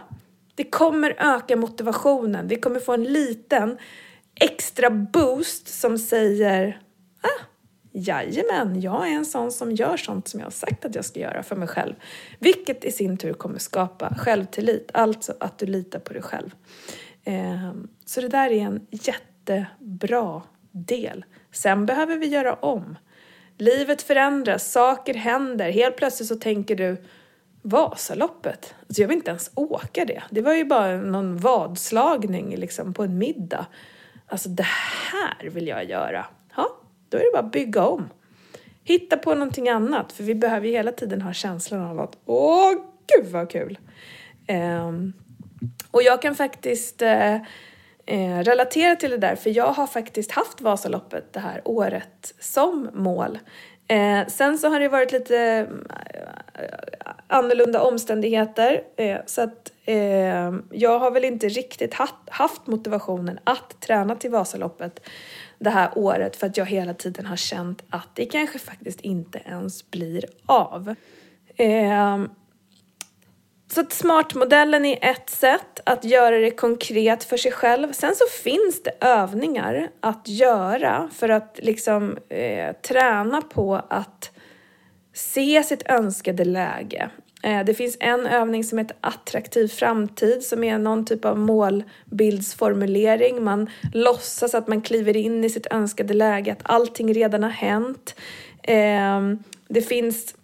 Det 0.54 0.64
kommer 0.64 1.14
öka 1.18 1.56
motivationen. 1.56 2.48
Vi 2.48 2.56
kommer 2.56 2.80
få 2.80 2.92
en 2.92 3.04
liten 3.04 3.78
extra 4.34 4.90
boost 4.90 5.68
som 5.68 5.98
säger 5.98 6.80
ah, 7.20 7.44
Jajamän, 7.94 8.80
jag 8.80 9.08
är 9.08 9.12
en 9.12 9.26
sån 9.26 9.52
som 9.52 9.72
gör 9.72 9.96
sånt 9.96 10.28
som 10.28 10.40
jag 10.40 10.46
har 10.46 10.50
sagt 10.50 10.84
att 10.84 10.94
jag 10.94 11.04
ska 11.04 11.20
göra 11.20 11.42
för 11.42 11.56
mig 11.56 11.68
själv. 11.68 11.94
Vilket 12.38 12.84
i 12.84 12.92
sin 12.92 13.16
tur 13.16 13.32
kommer 13.32 13.58
skapa 13.58 14.14
självtillit, 14.18 14.90
alltså 14.94 15.34
att 15.40 15.58
du 15.58 15.66
litar 15.66 15.98
på 15.98 16.12
dig 16.12 16.22
själv. 16.22 16.50
Ehm, 17.24 17.88
så 18.04 18.20
det 18.20 18.28
där 18.28 18.50
är 18.50 18.62
en 18.62 18.86
jättebra 19.46 20.42
del. 20.70 21.24
Sen 21.52 21.86
behöver 21.86 22.16
vi 22.16 22.26
göra 22.26 22.54
om. 22.54 22.98
Livet 23.58 24.02
förändras, 24.02 24.72
saker 24.72 25.14
händer. 25.14 25.70
Helt 25.70 25.96
plötsligt 25.96 26.28
så 26.28 26.36
tänker 26.36 26.76
du 26.76 26.96
Vasaloppet, 27.64 28.74
alltså 28.86 29.02
jag 29.02 29.08
vill 29.08 29.16
inte 29.16 29.30
ens 29.30 29.50
åka 29.54 30.04
det. 30.04 30.22
Det 30.30 30.42
var 30.42 30.54
ju 30.54 30.64
bara 30.64 30.96
någon 30.96 31.36
vadslagning 31.36 32.56
liksom 32.56 32.94
på 32.94 33.02
en 33.02 33.18
middag. 33.18 33.66
Alltså 34.26 34.48
det 34.48 34.66
här 35.12 35.50
vill 35.50 35.66
jag 35.66 35.84
göra. 35.84 36.26
Ja, 36.56 36.68
då 37.08 37.18
är 37.18 37.22
det 37.22 37.30
bara 37.32 37.42
att 37.42 37.52
bygga 37.52 37.86
om. 37.86 38.08
Hitta 38.84 39.16
på 39.16 39.34
någonting 39.34 39.68
annat, 39.68 40.12
för 40.12 40.24
vi 40.24 40.34
behöver 40.34 40.66
ju 40.66 40.72
hela 40.72 40.92
tiden 40.92 41.22
ha 41.22 41.32
känslan 41.32 41.80
av 41.80 42.00
att 42.00 42.18
åh, 42.24 42.72
gud 43.06 43.32
vad 43.32 43.50
kul! 43.50 43.78
Um, 44.48 45.12
och 45.90 46.02
jag 46.02 46.22
kan 46.22 46.34
faktiskt 46.34 47.02
eh, 47.02 47.36
Eh, 48.12 48.38
relatera 48.38 48.96
till 48.96 49.10
det 49.10 49.16
där, 49.16 49.36
för 49.36 49.50
jag 49.50 49.72
har 49.72 49.86
faktiskt 49.86 50.30
haft 50.30 50.60
Vasaloppet 50.60 51.32
det 51.32 51.40
här 51.40 51.62
året 51.64 52.34
som 52.40 52.90
mål. 52.92 53.38
Eh, 53.88 54.26
sen 54.26 54.58
så 54.58 54.68
har 54.68 54.80
det 54.80 54.88
varit 54.88 55.12
lite 55.12 55.66
eh, 56.54 56.68
annorlunda 57.26 57.82
omständigheter, 57.82 58.82
eh, 58.96 59.18
så 59.26 59.42
att 59.42 59.72
jag 60.70 60.98
har 60.98 61.10
väl 61.10 61.24
inte 61.24 61.48
riktigt 61.48 61.94
haft, 61.94 62.14
haft 62.28 62.66
motivationen 62.66 63.38
att 63.44 63.80
träna 63.80 64.16
till 64.16 64.30
Vasaloppet 64.30 65.00
det 65.58 65.70
här 65.70 65.90
året 65.94 66.36
för 66.36 66.46
att 66.46 66.56
jag 66.56 66.66
hela 66.66 66.94
tiden 66.94 67.26
har 67.26 67.36
känt 67.36 67.82
att 67.90 68.08
det 68.14 68.24
kanske 68.24 68.58
faktiskt 68.58 69.00
inte 69.00 69.38
ens 69.38 69.90
blir 69.90 70.24
av. 70.46 70.94
Så 73.74 73.80
att 73.80 73.92
smartmodellen 73.92 74.84
är 74.84 75.10
ett 75.10 75.30
sätt 75.30 75.80
att 75.84 76.04
göra 76.04 76.38
det 76.38 76.50
konkret 76.50 77.24
för 77.24 77.36
sig 77.36 77.52
själv. 77.52 77.92
Sen 77.92 78.14
så 78.14 78.24
finns 78.42 78.82
det 78.82 78.92
övningar 79.00 79.90
att 80.00 80.28
göra 80.28 81.10
för 81.14 81.28
att 81.28 81.60
liksom 81.62 82.18
eh, 82.28 82.72
träna 82.82 83.42
på 83.42 83.82
att 83.88 84.30
se 85.14 85.62
sitt 85.62 85.82
önskade 85.86 86.44
läge. 86.44 87.10
Eh, 87.42 87.64
det 87.64 87.74
finns 87.74 87.96
en 88.00 88.26
övning 88.26 88.64
som 88.64 88.78
heter 88.78 88.96
attraktiv 89.00 89.68
framtid 89.68 90.42
som 90.42 90.64
är 90.64 90.78
någon 90.78 91.04
typ 91.04 91.24
av 91.24 91.38
målbildsformulering. 91.38 93.44
Man 93.44 93.70
låtsas 93.92 94.54
att 94.54 94.68
man 94.68 94.82
kliver 94.82 95.16
in 95.16 95.44
i 95.44 95.50
sitt 95.50 95.66
önskade 95.66 96.14
läge, 96.14 96.52
att 96.52 96.62
allting 96.62 97.14
redan 97.14 97.42
har 97.42 97.50
hänt. 97.50 98.14
Ehm, 98.62 99.38
det 99.68 99.82
finns, 99.82 100.34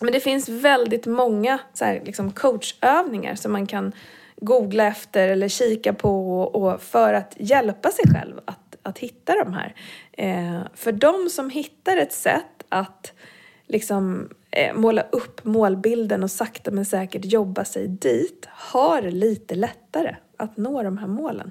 men 0.00 0.12
det 0.12 0.20
finns 0.20 0.48
väldigt 0.48 1.06
många 1.06 1.58
så 1.74 1.84
här, 1.84 2.02
liksom 2.04 2.32
coachövningar 2.32 3.34
som 3.34 3.52
man 3.52 3.66
kan 3.66 3.92
googla 4.36 4.86
efter 4.86 5.28
eller 5.28 5.48
kika 5.48 5.92
på 5.92 6.42
och, 6.42 6.82
för 6.82 7.14
att 7.14 7.36
hjälpa 7.38 7.90
sig 7.90 8.04
själv 8.14 8.40
att, 8.44 8.76
att 8.82 8.98
hitta 8.98 9.44
de 9.44 9.52
här. 9.52 9.74
Eh, 10.12 10.60
för 10.74 10.92
de 10.92 11.30
som 11.30 11.50
hittar 11.50 11.96
ett 11.96 12.12
sätt 12.12 12.64
att 12.68 13.12
liksom 13.66 14.28
eh, 14.50 14.74
måla 14.74 15.02
upp 15.12 15.44
målbilden 15.44 16.22
och 16.22 16.30
sakta 16.30 16.70
men 16.70 16.84
säkert 16.84 17.24
jobba 17.24 17.64
sig 17.64 17.88
dit 17.88 18.46
har 18.50 19.02
lite 19.02 19.54
lättare 19.54 20.16
att 20.36 20.56
nå 20.56 20.82
de 20.82 20.98
här 20.98 21.06
målen. 21.06 21.50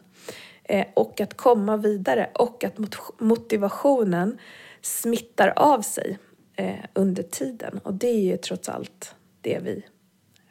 eh, 0.64 0.86
och 0.94 1.22
att 1.22 1.38
komma 1.38 1.78
vidare 1.78 2.30
och 2.34 2.64
att 2.64 2.78
motivationen 3.20 4.38
smittar 4.82 5.54
av 5.56 5.82
sig 5.82 6.18
eh, 6.60 6.86
under 6.94 7.24
tiden. 7.24 7.80
Och 7.84 7.94
det 7.94 8.08
är 8.08 8.22
ju 8.22 8.38
trots 8.38 8.70
allt 8.70 9.16
det 9.42 9.60
vi 9.64 9.86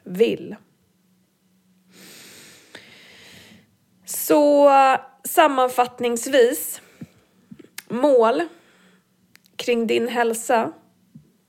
vill. 0.03 0.55
Så 4.05 4.71
sammanfattningsvis, 5.23 6.81
mål 7.87 8.43
kring 9.55 9.87
din 9.87 10.07
hälsa 10.07 10.71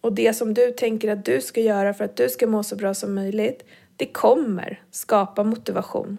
och 0.01 0.13
det 0.13 0.35
som 0.35 0.55
du 0.55 0.73
tänker 0.73 1.13
att 1.13 1.25
du 1.25 1.41
ska 1.41 1.61
göra 1.61 1.95
för 1.95 2.05
att 2.05 2.17
du 2.17 2.29
ska 2.29 2.47
må 2.47 2.63
så 2.63 2.77
bra 2.77 2.95
som 2.95 3.15
möjligt, 3.15 3.65
det 3.97 4.07
kommer 4.07 4.83
skapa 4.91 5.45
motivation. 5.45 6.19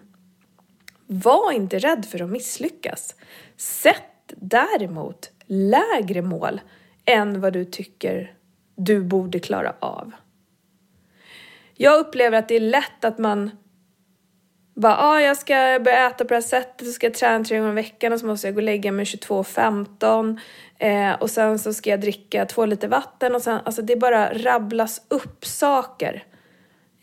Var 1.06 1.52
inte 1.52 1.78
rädd 1.78 2.06
för 2.06 2.22
att 2.22 2.30
misslyckas. 2.30 3.14
Sätt 3.56 4.32
däremot 4.36 5.30
lägre 5.46 6.22
mål 6.22 6.60
än 7.04 7.40
vad 7.40 7.52
du 7.52 7.64
tycker 7.64 8.34
du 8.76 9.02
borde 9.02 9.38
klara 9.38 9.74
av. 9.80 10.12
Jag 11.76 12.00
upplever 12.00 12.38
att 12.38 12.48
det 12.48 12.56
är 12.56 12.60
lätt 12.60 13.04
att 13.04 13.18
man 13.18 13.50
bara, 14.74 14.96
ah, 14.96 15.20
jag 15.20 15.36
ska 15.36 15.80
börja 15.84 16.06
äta 16.06 16.24
på 16.24 16.28
det 16.28 16.34
här 16.34 16.40
sättet, 16.40 16.86
så 16.86 16.92
ska 16.92 17.06
jag 17.06 17.14
träna 17.14 17.44
tre 17.44 17.58
gånger 17.58 17.72
i 17.72 17.74
veckan 17.74 18.12
och 18.12 18.20
så 18.20 18.26
måste 18.26 18.46
jag 18.46 18.54
gå 18.54 18.58
och 18.58 18.62
lägga 18.62 18.92
mig 18.92 19.04
22.15 19.04 20.40
eh, 20.78 21.22
och 21.22 21.30
sen 21.30 21.58
så 21.58 21.72
ska 21.72 21.90
jag 21.90 22.00
dricka 22.00 22.46
två 22.46 22.66
liter 22.66 22.88
vatten 22.88 23.34
och 23.34 23.42
sen, 23.42 23.60
alltså 23.64 23.82
det 23.82 23.96
bara 23.96 24.34
rabblas 24.34 25.02
upp 25.08 25.44
saker. 25.44 26.24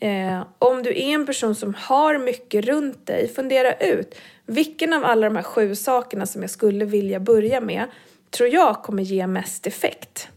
Eh, 0.00 0.42
om 0.58 0.82
du 0.82 0.90
är 0.90 1.14
en 1.14 1.26
person 1.26 1.54
som 1.54 1.74
har 1.74 2.18
mycket 2.18 2.64
runt 2.64 3.06
dig, 3.06 3.28
fundera 3.28 3.74
ut 3.74 4.14
vilken 4.46 4.92
av 4.92 5.04
alla 5.04 5.26
de 5.26 5.36
här 5.36 5.42
sju 5.42 5.74
sakerna 5.74 6.26
som 6.26 6.42
jag 6.42 6.50
skulle 6.50 6.84
vilja 6.84 7.20
börja 7.20 7.60
med 7.60 7.84
tror 8.30 8.48
jag 8.48 8.82
kommer 8.82 9.02
ge 9.02 9.26
mest 9.26 9.66
effekt. 9.66 10.28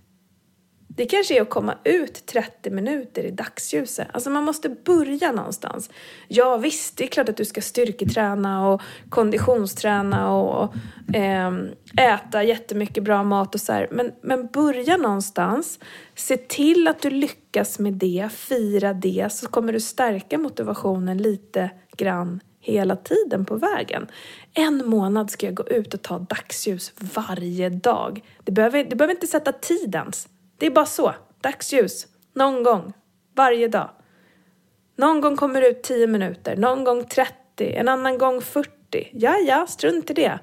Det 0.95 1.05
kanske 1.05 1.37
är 1.37 1.41
att 1.41 1.49
komma 1.49 1.75
ut 1.83 2.25
30 2.25 2.69
minuter 2.69 3.23
i 3.23 3.31
dagsljuset. 3.31 4.07
Alltså 4.13 4.29
man 4.29 4.43
måste 4.43 4.69
börja 4.69 5.31
någonstans. 5.31 5.89
Ja 6.27 6.57
visst, 6.57 6.97
det 6.97 7.03
är 7.03 7.07
klart 7.07 7.29
att 7.29 7.37
du 7.37 7.45
ska 7.45 7.61
styrketräna 7.61 8.67
och 8.67 8.81
konditionsträna 9.09 10.33
och 10.33 10.73
eh, 11.15 11.51
äta 11.97 12.43
jättemycket 12.43 13.03
bra 13.03 13.23
mat 13.23 13.55
och 13.55 13.61
så 13.61 13.73
här. 13.73 13.87
Men, 13.91 14.11
men 14.21 14.47
börja 14.47 14.97
någonstans. 14.97 15.79
Se 16.15 16.37
till 16.37 16.87
att 16.87 17.01
du 17.01 17.09
lyckas 17.09 17.79
med 17.79 17.93
det, 17.93 18.29
fira 18.31 18.93
det, 18.93 19.27
så 19.31 19.47
kommer 19.47 19.73
du 19.73 19.79
stärka 19.79 20.37
motivationen 20.37 21.17
lite 21.17 21.69
grann 21.97 22.39
hela 22.63 22.95
tiden 22.95 23.45
på 23.45 23.55
vägen. 23.55 24.07
En 24.53 24.85
månad 24.85 25.31
ska 25.31 25.45
jag 25.45 25.55
gå 25.55 25.67
ut 25.67 25.93
och 25.93 26.01
ta 26.01 26.19
dagsljus 26.19 26.93
varje 27.15 27.69
dag. 27.69 28.23
Det 28.43 28.51
behöver, 28.51 28.83
det 28.83 28.95
behöver 28.95 29.13
inte 29.13 29.27
sätta 29.27 29.51
tid 29.51 29.95
ens. 29.95 30.27
Det 30.57 30.65
är 30.65 30.71
bara 30.71 30.85
så. 30.85 31.13
Dagsljus. 31.41 32.07
Någon 32.33 32.63
gång. 32.63 32.93
Varje 33.35 33.67
dag. 33.67 33.89
Någon 34.95 35.21
gång 35.21 35.37
kommer 35.37 35.61
det 35.61 35.67
ut 35.67 35.83
10 35.83 36.07
minuter, 36.07 36.55
någon 36.55 36.83
gång 36.83 37.05
30, 37.05 37.35
en 37.57 37.87
annan 37.87 38.17
gång 38.17 38.41
40. 38.41 39.09
Ja, 39.11 39.37
ja, 39.37 39.67
strunt 39.67 40.09
i 40.09 40.13
det. 40.13 40.39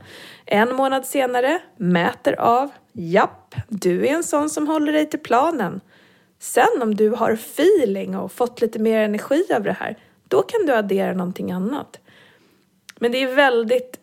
En 0.47 0.75
månad 0.75 1.07
senare, 1.07 1.63
mäter 1.77 2.41
av. 2.41 2.71
Japp, 2.93 3.55
du 3.69 4.07
är 4.07 4.13
en 4.13 4.25
sån 4.25 4.51
som 4.51 4.67
håller 4.67 4.93
dig 4.93 5.11
till 5.11 5.21
planen. 5.21 5.81
Sen 6.39 6.83
om 6.83 6.95
du 6.95 7.11
har 7.11 7.33
feeling 7.33 8.17
och 8.17 8.33
fått 8.33 8.61
lite 8.61 8.79
mer 8.79 9.01
energi 9.01 9.47
av 9.57 9.63
det 9.63 9.73
här, 9.73 9.99
då 10.29 10.43
kan 10.43 10.67
du 10.67 10.73
addera 10.73 11.13
någonting 11.13 11.53
annat. 11.53 12.01
Men 13.01 13.13
det 13.13 13.23
är 13.23 13.35
väldigt 13.35 14.01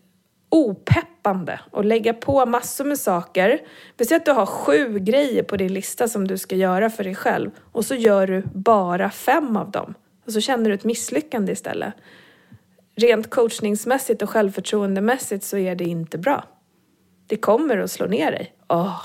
opeppande 0.49 1.59
att 1.71 1.85
lägga 1.85 2.13
på 2.13 2.45
massor 2.45 2.85
med 2.85 2.99
saker. 2.99 3.61
Vi 3.97 4.05
säger 4.05 4.19
att 4.19 4.25
du 4.25 4.31
har 4.31 4.45
sju 4.45 4.99
grejer 4.99 5.43
på 5.43 5.57
din 5.57 5.73
lista 5.73 6.07
som 6.07 6.27
du 6.27 6.37
ska 6.37 6.55
göra 6.55 6.89
för 6.89 7.03
dig 7.03 7.15
själv 7.15 7.51
och 7.71 7.85
så 7.85 7.95
gör 7.95 8.27
du 8.27 8.43
bara 8.53 9.09
fem 9.09 9.57
av 9.57 9.71
dem. 9.71 9.93
Och 10.25 10.33
så 10.33 10.41
känner 10.41 10.69
du 10.69 10.75
ett 10.75 10.83
misslyckande 10.83 11.51
istället. 11.51 11.93
Rent 12.95 13.29
coachningsmässigt 13.29 14.21
och 14.21 14.29
självförtroendemässigt 14.29 15.43
så 15.43 15.57
är 15.57 15.75
det 15.75 15.85
inte 15.85 16.17
bra. 16.17 16.43
Det 17.27 17.37
kommer 17.37 17.77
att 17.77 17.91
slå 17.91 18.05
ner 18.05 18.31
dig. 18.31 18.55
Åh, 18.67 19.01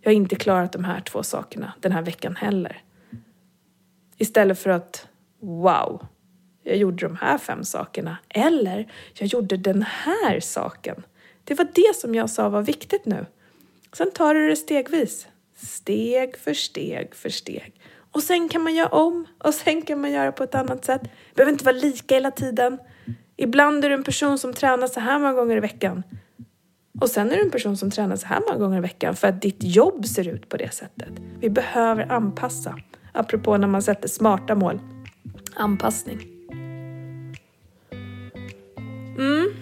jag 0.00 0.10
har 0.10 0.16
inte 0.16 0.36
klarat 0.36 0.72
de 0.72 0.84
här 0.84 1.00
två 1.00 1.22
sakerna 1.22 1.72
den 1.80 1.92
här 1.92 2.02
veckan 2.02 2.36
heller. 2.36 2.82
Istället 4.16 4.58
för 4.58 4.70
att, 4.70 5.08
wow, 5.40 6.06
jag 6.68 6.76
gjorde 6.76 7.06
de 7.06 7.16
här 7.16 7.38
fem 7.38 7.64
sakerna. 7.64 8.16
Eller, 8.28 8.92
jag 9.14 9.26
gjorde 9.26 9.56
den 9.56 9.82
här 9.82 10.40
saken. 10.40 11.02
Det 11.44 11.54
var 11.54 11.68
det 11.74 11.96
som 11.96 12.14
jag 12.14 12.30
sa 12.30 12.48
var 12.48 12.62
viktigt 12.62 13.06
nu. 13.06 13.26
Sen 13.92 14.10
tar 14.10 14.34
du 14.34 14.48
det 14.48 14.56
stegvis. 14.56 15.28
Steg 15.56 16.36
för 16.36 16.54
steg 16.54 17.14
för 17.14 17.28
steg. 17.28 17.80
Och 18.12 18.22
sen 18.22 18.48
kan 18.48 18.62
man 18.62 18.74
göra 18.74 18.88
om 18.88 19.26
och 19.38 19.54
sen 19.54 19.82
kan 19.82 20.00
man 20.00 20.12
göra 20.12 20.32
på 20.32 20.44
ett 20.44 20.54
annat 20.54 20.84
sätt. 20.84 21.02
Det 21.02 21.34
behöver 21.34 21.52
inte 21.52 21.64
vara 21.64 21.76
lika 21.76 22.14
hela 22.14 22.30
tiden. 22.30 22.78
Ibland 23.36 23.84
är 23.84 23.88
du 23.88 23.94
en 23.94 24.04
person 24.04 24.38
som 24.38 24.52
tränar 24.52 24.86
så 24.86 25.00
här 25.00 25.18
många 25.18 25.32
gånger 25.32 25.56
i 25.56 25.60
veckan. 25.60 26.02
Och 27.00 27.10
sen 27.10 27.30
är 27.30 27.36
du 27.36 27.42
en 27.42 27.50
person 27.50 27.76
som 27.76 27.90
tränar 27.90 28.16
så 28.16 28.26
här 28.26 28.40
många 28.48 28.58
gånger 28.58 28.78
i 28.78 28.80
veckan 28.80 29.16
för 29.16 29.28
att 29.28 29.42
ditt 29.42 29.62
jobb 29.62 30.06
ser 30.06 30.28
ut 30.28 30.48
på 30.48 30.56
det 30.56 30.74
sättet. 30.74 31.12
Vi 31.40 31.50
behöver 31.50 32.12
anpassa. 32.12 32.78
Apropå 33.12 33.56
när 33.56 33.68
man 33.68 33.82
sätter 33.82 34.08
smarta 34.08 34.54
mål. 34.54 34.80
Anpassning. 35.54 36.37
Mm. 39.18 39.54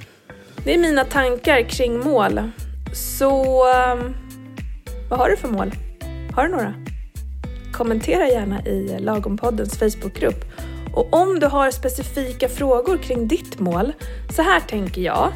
Det 0.64 0.74
är 0.74 0.78
mina 0.78 1.04
tankar 1.04 1.62
kring 1.62 1.98
mål. 1.98 2.40
Så 2.92 3.64
ehm, 3.74 4.14
vad 5.10 5.18
har 5.18 5.30
du 5.30 5.36
för 5.36 5.48
mål? 5.48 5.72
Har 6.34 6.44
du 6.44 6.50
några? 6.50 6.74
Kommentera 7.72 8.28
gärna 8.28 8.66
i 8.66 8.96
Lagompoddens 8.98 9.78
Facebookgrupp. 9.78 10.44
Och 10.94 11.14
om 11.14 11.40
du 11.40 11.46
har 11.46 11.70
specifika 11.70 12.48
frågor 12.48 12.96
kring 12.96 13.28
ditt 13.28 13.60
mål, 13.60 13.92
så 14.30 14.42
här 14.42 14.60
tänker 14.60 15.00
jag. 15.00 15.32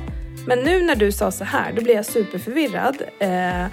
Men 0.47 0.59
nu 0.59 0.83
när 0.83 0.95
du 0.95 1.13
sa 1.13 1.31
så 1.31 1.45
här, 1.45 1.73
då 1.73 1.83
blir 1.83 1.95
jag 1.95 2.07
superförvirrad. 2.07 3.03
Eh, 3.19 3.67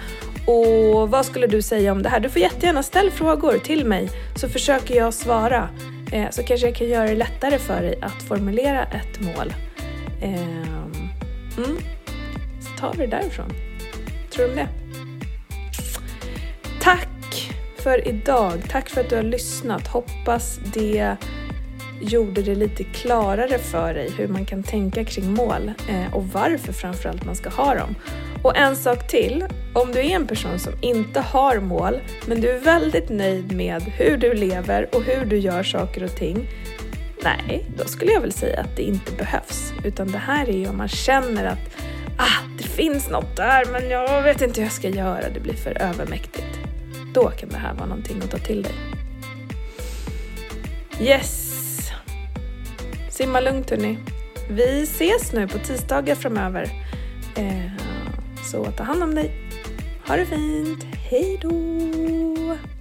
och 0.46 1.10
vad 1.10 1.26
skulle 1.26 1.46
du 1.46 1.62
säga 1.62 1.92
om 1.92 2.02
det 2.02 2.08
här? 2.08 2.20
Du 2.20 2.28
får 2.28 2.42
jättegärna 2.42 2.82
ställa 2.82 3.10
frågor 3.10 3.58
till 3.58 3.84
mig 3.84 4.10
så 4.36 4.48
försöker 4.48 4.94
jag 4.94 5.14
svara. 5.14 5.68
Eh, 6.12 6.30
så 6.30 6.42
kanske 6.42 6.66
jag 6.66 6.76
kan 6.76 6.88
göra 6.88 7.06
det 7.06 7.14
lättare 7.14 7.58
för 7.58 7.82
dig 7.82 7.98
att 8.02 8.22
formulera 8.22 8.84
ett 8.84 9.20
mål. 9.20 9.52
Ehm, 10.20 10.92
mm. 11.56 11.78
Så 12.60 12.80
tar 12.80 12.92
vi 12.92 13.06
det 13.06 13.16
därifrån. 13.16 13.52
Tror 14.30 14.44
du 14.44 14.50
om 14.50 14.56
det? 14.56 14.68
Tack 16.80 17.08
för 17.76 18.08
idag. 18.08 18.62
Tack 18.68 18.88
för 18.88 19.00
att 19.00 19.10
du 19.10 19.16
har 19.16 19.22
lyssnat. 19.22 19.86
Hoppas 19.86 20.60
det 20.74 21.16
gjorde 22.00 22.42
det 22.42 22.54
lite 22.54 22.84
klarare 22.84 23.58
för 23.58 23.94
dig 23.94 24.10
hur 24.18 24.28
man 24.28 24.44
kan 24.44 24.62
tänka 24.62 25.04
kring 25.04 25.32
mål 25.32 25.72
eh, 25.88 26.14
och 26.14 26.24
varför 26.24 26.72
framförallt 26.72 27.24
man 27.24 27.36
ska 27.36 27.48
ha 27.48 27.74
dem. 27.74 27.94
Och 28.42 28.56
en 28.56 28.76
sak 28.76 29.08
till, 29.08 29.44
om 29.74 29.92
du 29.92 29.98
är 29.98 30.10
en 30.10 30.26
person 30.26 30.58
som 30.58 30.72
inte 30.80 31.20
har 31.20 31.60
mål 31.60 32.00
men 32.26 32.40
du 32.40 32.50
är 32.50 32.58
väldigt 32.58 33.08
nöjd 33.08 33.52
med 33.52 33.82
hur 33.82 34.16
du 34.16 34.34
lever 34.34 34.88
och 34.94 35.02
hur 35.02 35.24
du 35.24 35.38
gör 35.38 35.62
saker 35.62 36.04
och 36.04 36.16
ting 36.16 36.48
Nej, 37.22 37.64
då 37.76 37.84
skulle 37.84 38.12
jag 38.12 38.20
väl 38.20 38.32
säga 38.32 38.60
att 38.60 38.76
det 38.76 38.82
inte 38.82 39.12
behövs. 39.12 39.72
Utan 39.84 40.12
det 40.12 40.18
här 40.18 40.48
är 40.48 40.52
ju 40.52 40.68
om 40.68 40.76
man 40.76 40.88
känner 40.88 41.44
att 41.44 41.76
ah, 42.16 42.42
det 42.58 42.64
finns 42.64 43.10
något 43.10 43.36
där 43.36 43.64
men 43.72 43.90
jag 43.90 44.22
vet 44.22 44.42
inte 44.42 44.60
hur 44.60 44.66
jag 44.66 44.72
ska 44.72 44.88
göra, 44.88 45.30
det 45.34 45.40
blir 45.40 45.54
för 45.54 45.82
övermäktigt. 45.82 46.58
Då 47.14 47.30
kan 47.30 47.48
det 47.48 47.56
här 47.56 47.74
vara 47.74 47.86
någonting 47.86 48.22
att 48.22 48.30
ta 48.30 48.38
till 48.38 48.62
dig. 48.62 48.74
Yes! 51.00 51.90
Simma 53.10 53.40
lugnt 53.40 53.70
hörni. 53.70 53.98
Vi 54.50 54.82
ses 54.82 55.32
nu 55.32 55.48
på 55.48 55.58
tisdagar 55.58 56.14
framöver. 56.14 56.70
Eh, 57.36 57.72
så 58.50 58.64
ta 58.64 58.82
hand 58.82 59.02
om 59.02 59.14
dig. 59.14 59.30
Ha 60.06 60.16
det 60.16 60.26
fint. 60.26 60.84
Hej 61.10 61.38
då! 61.42 62.77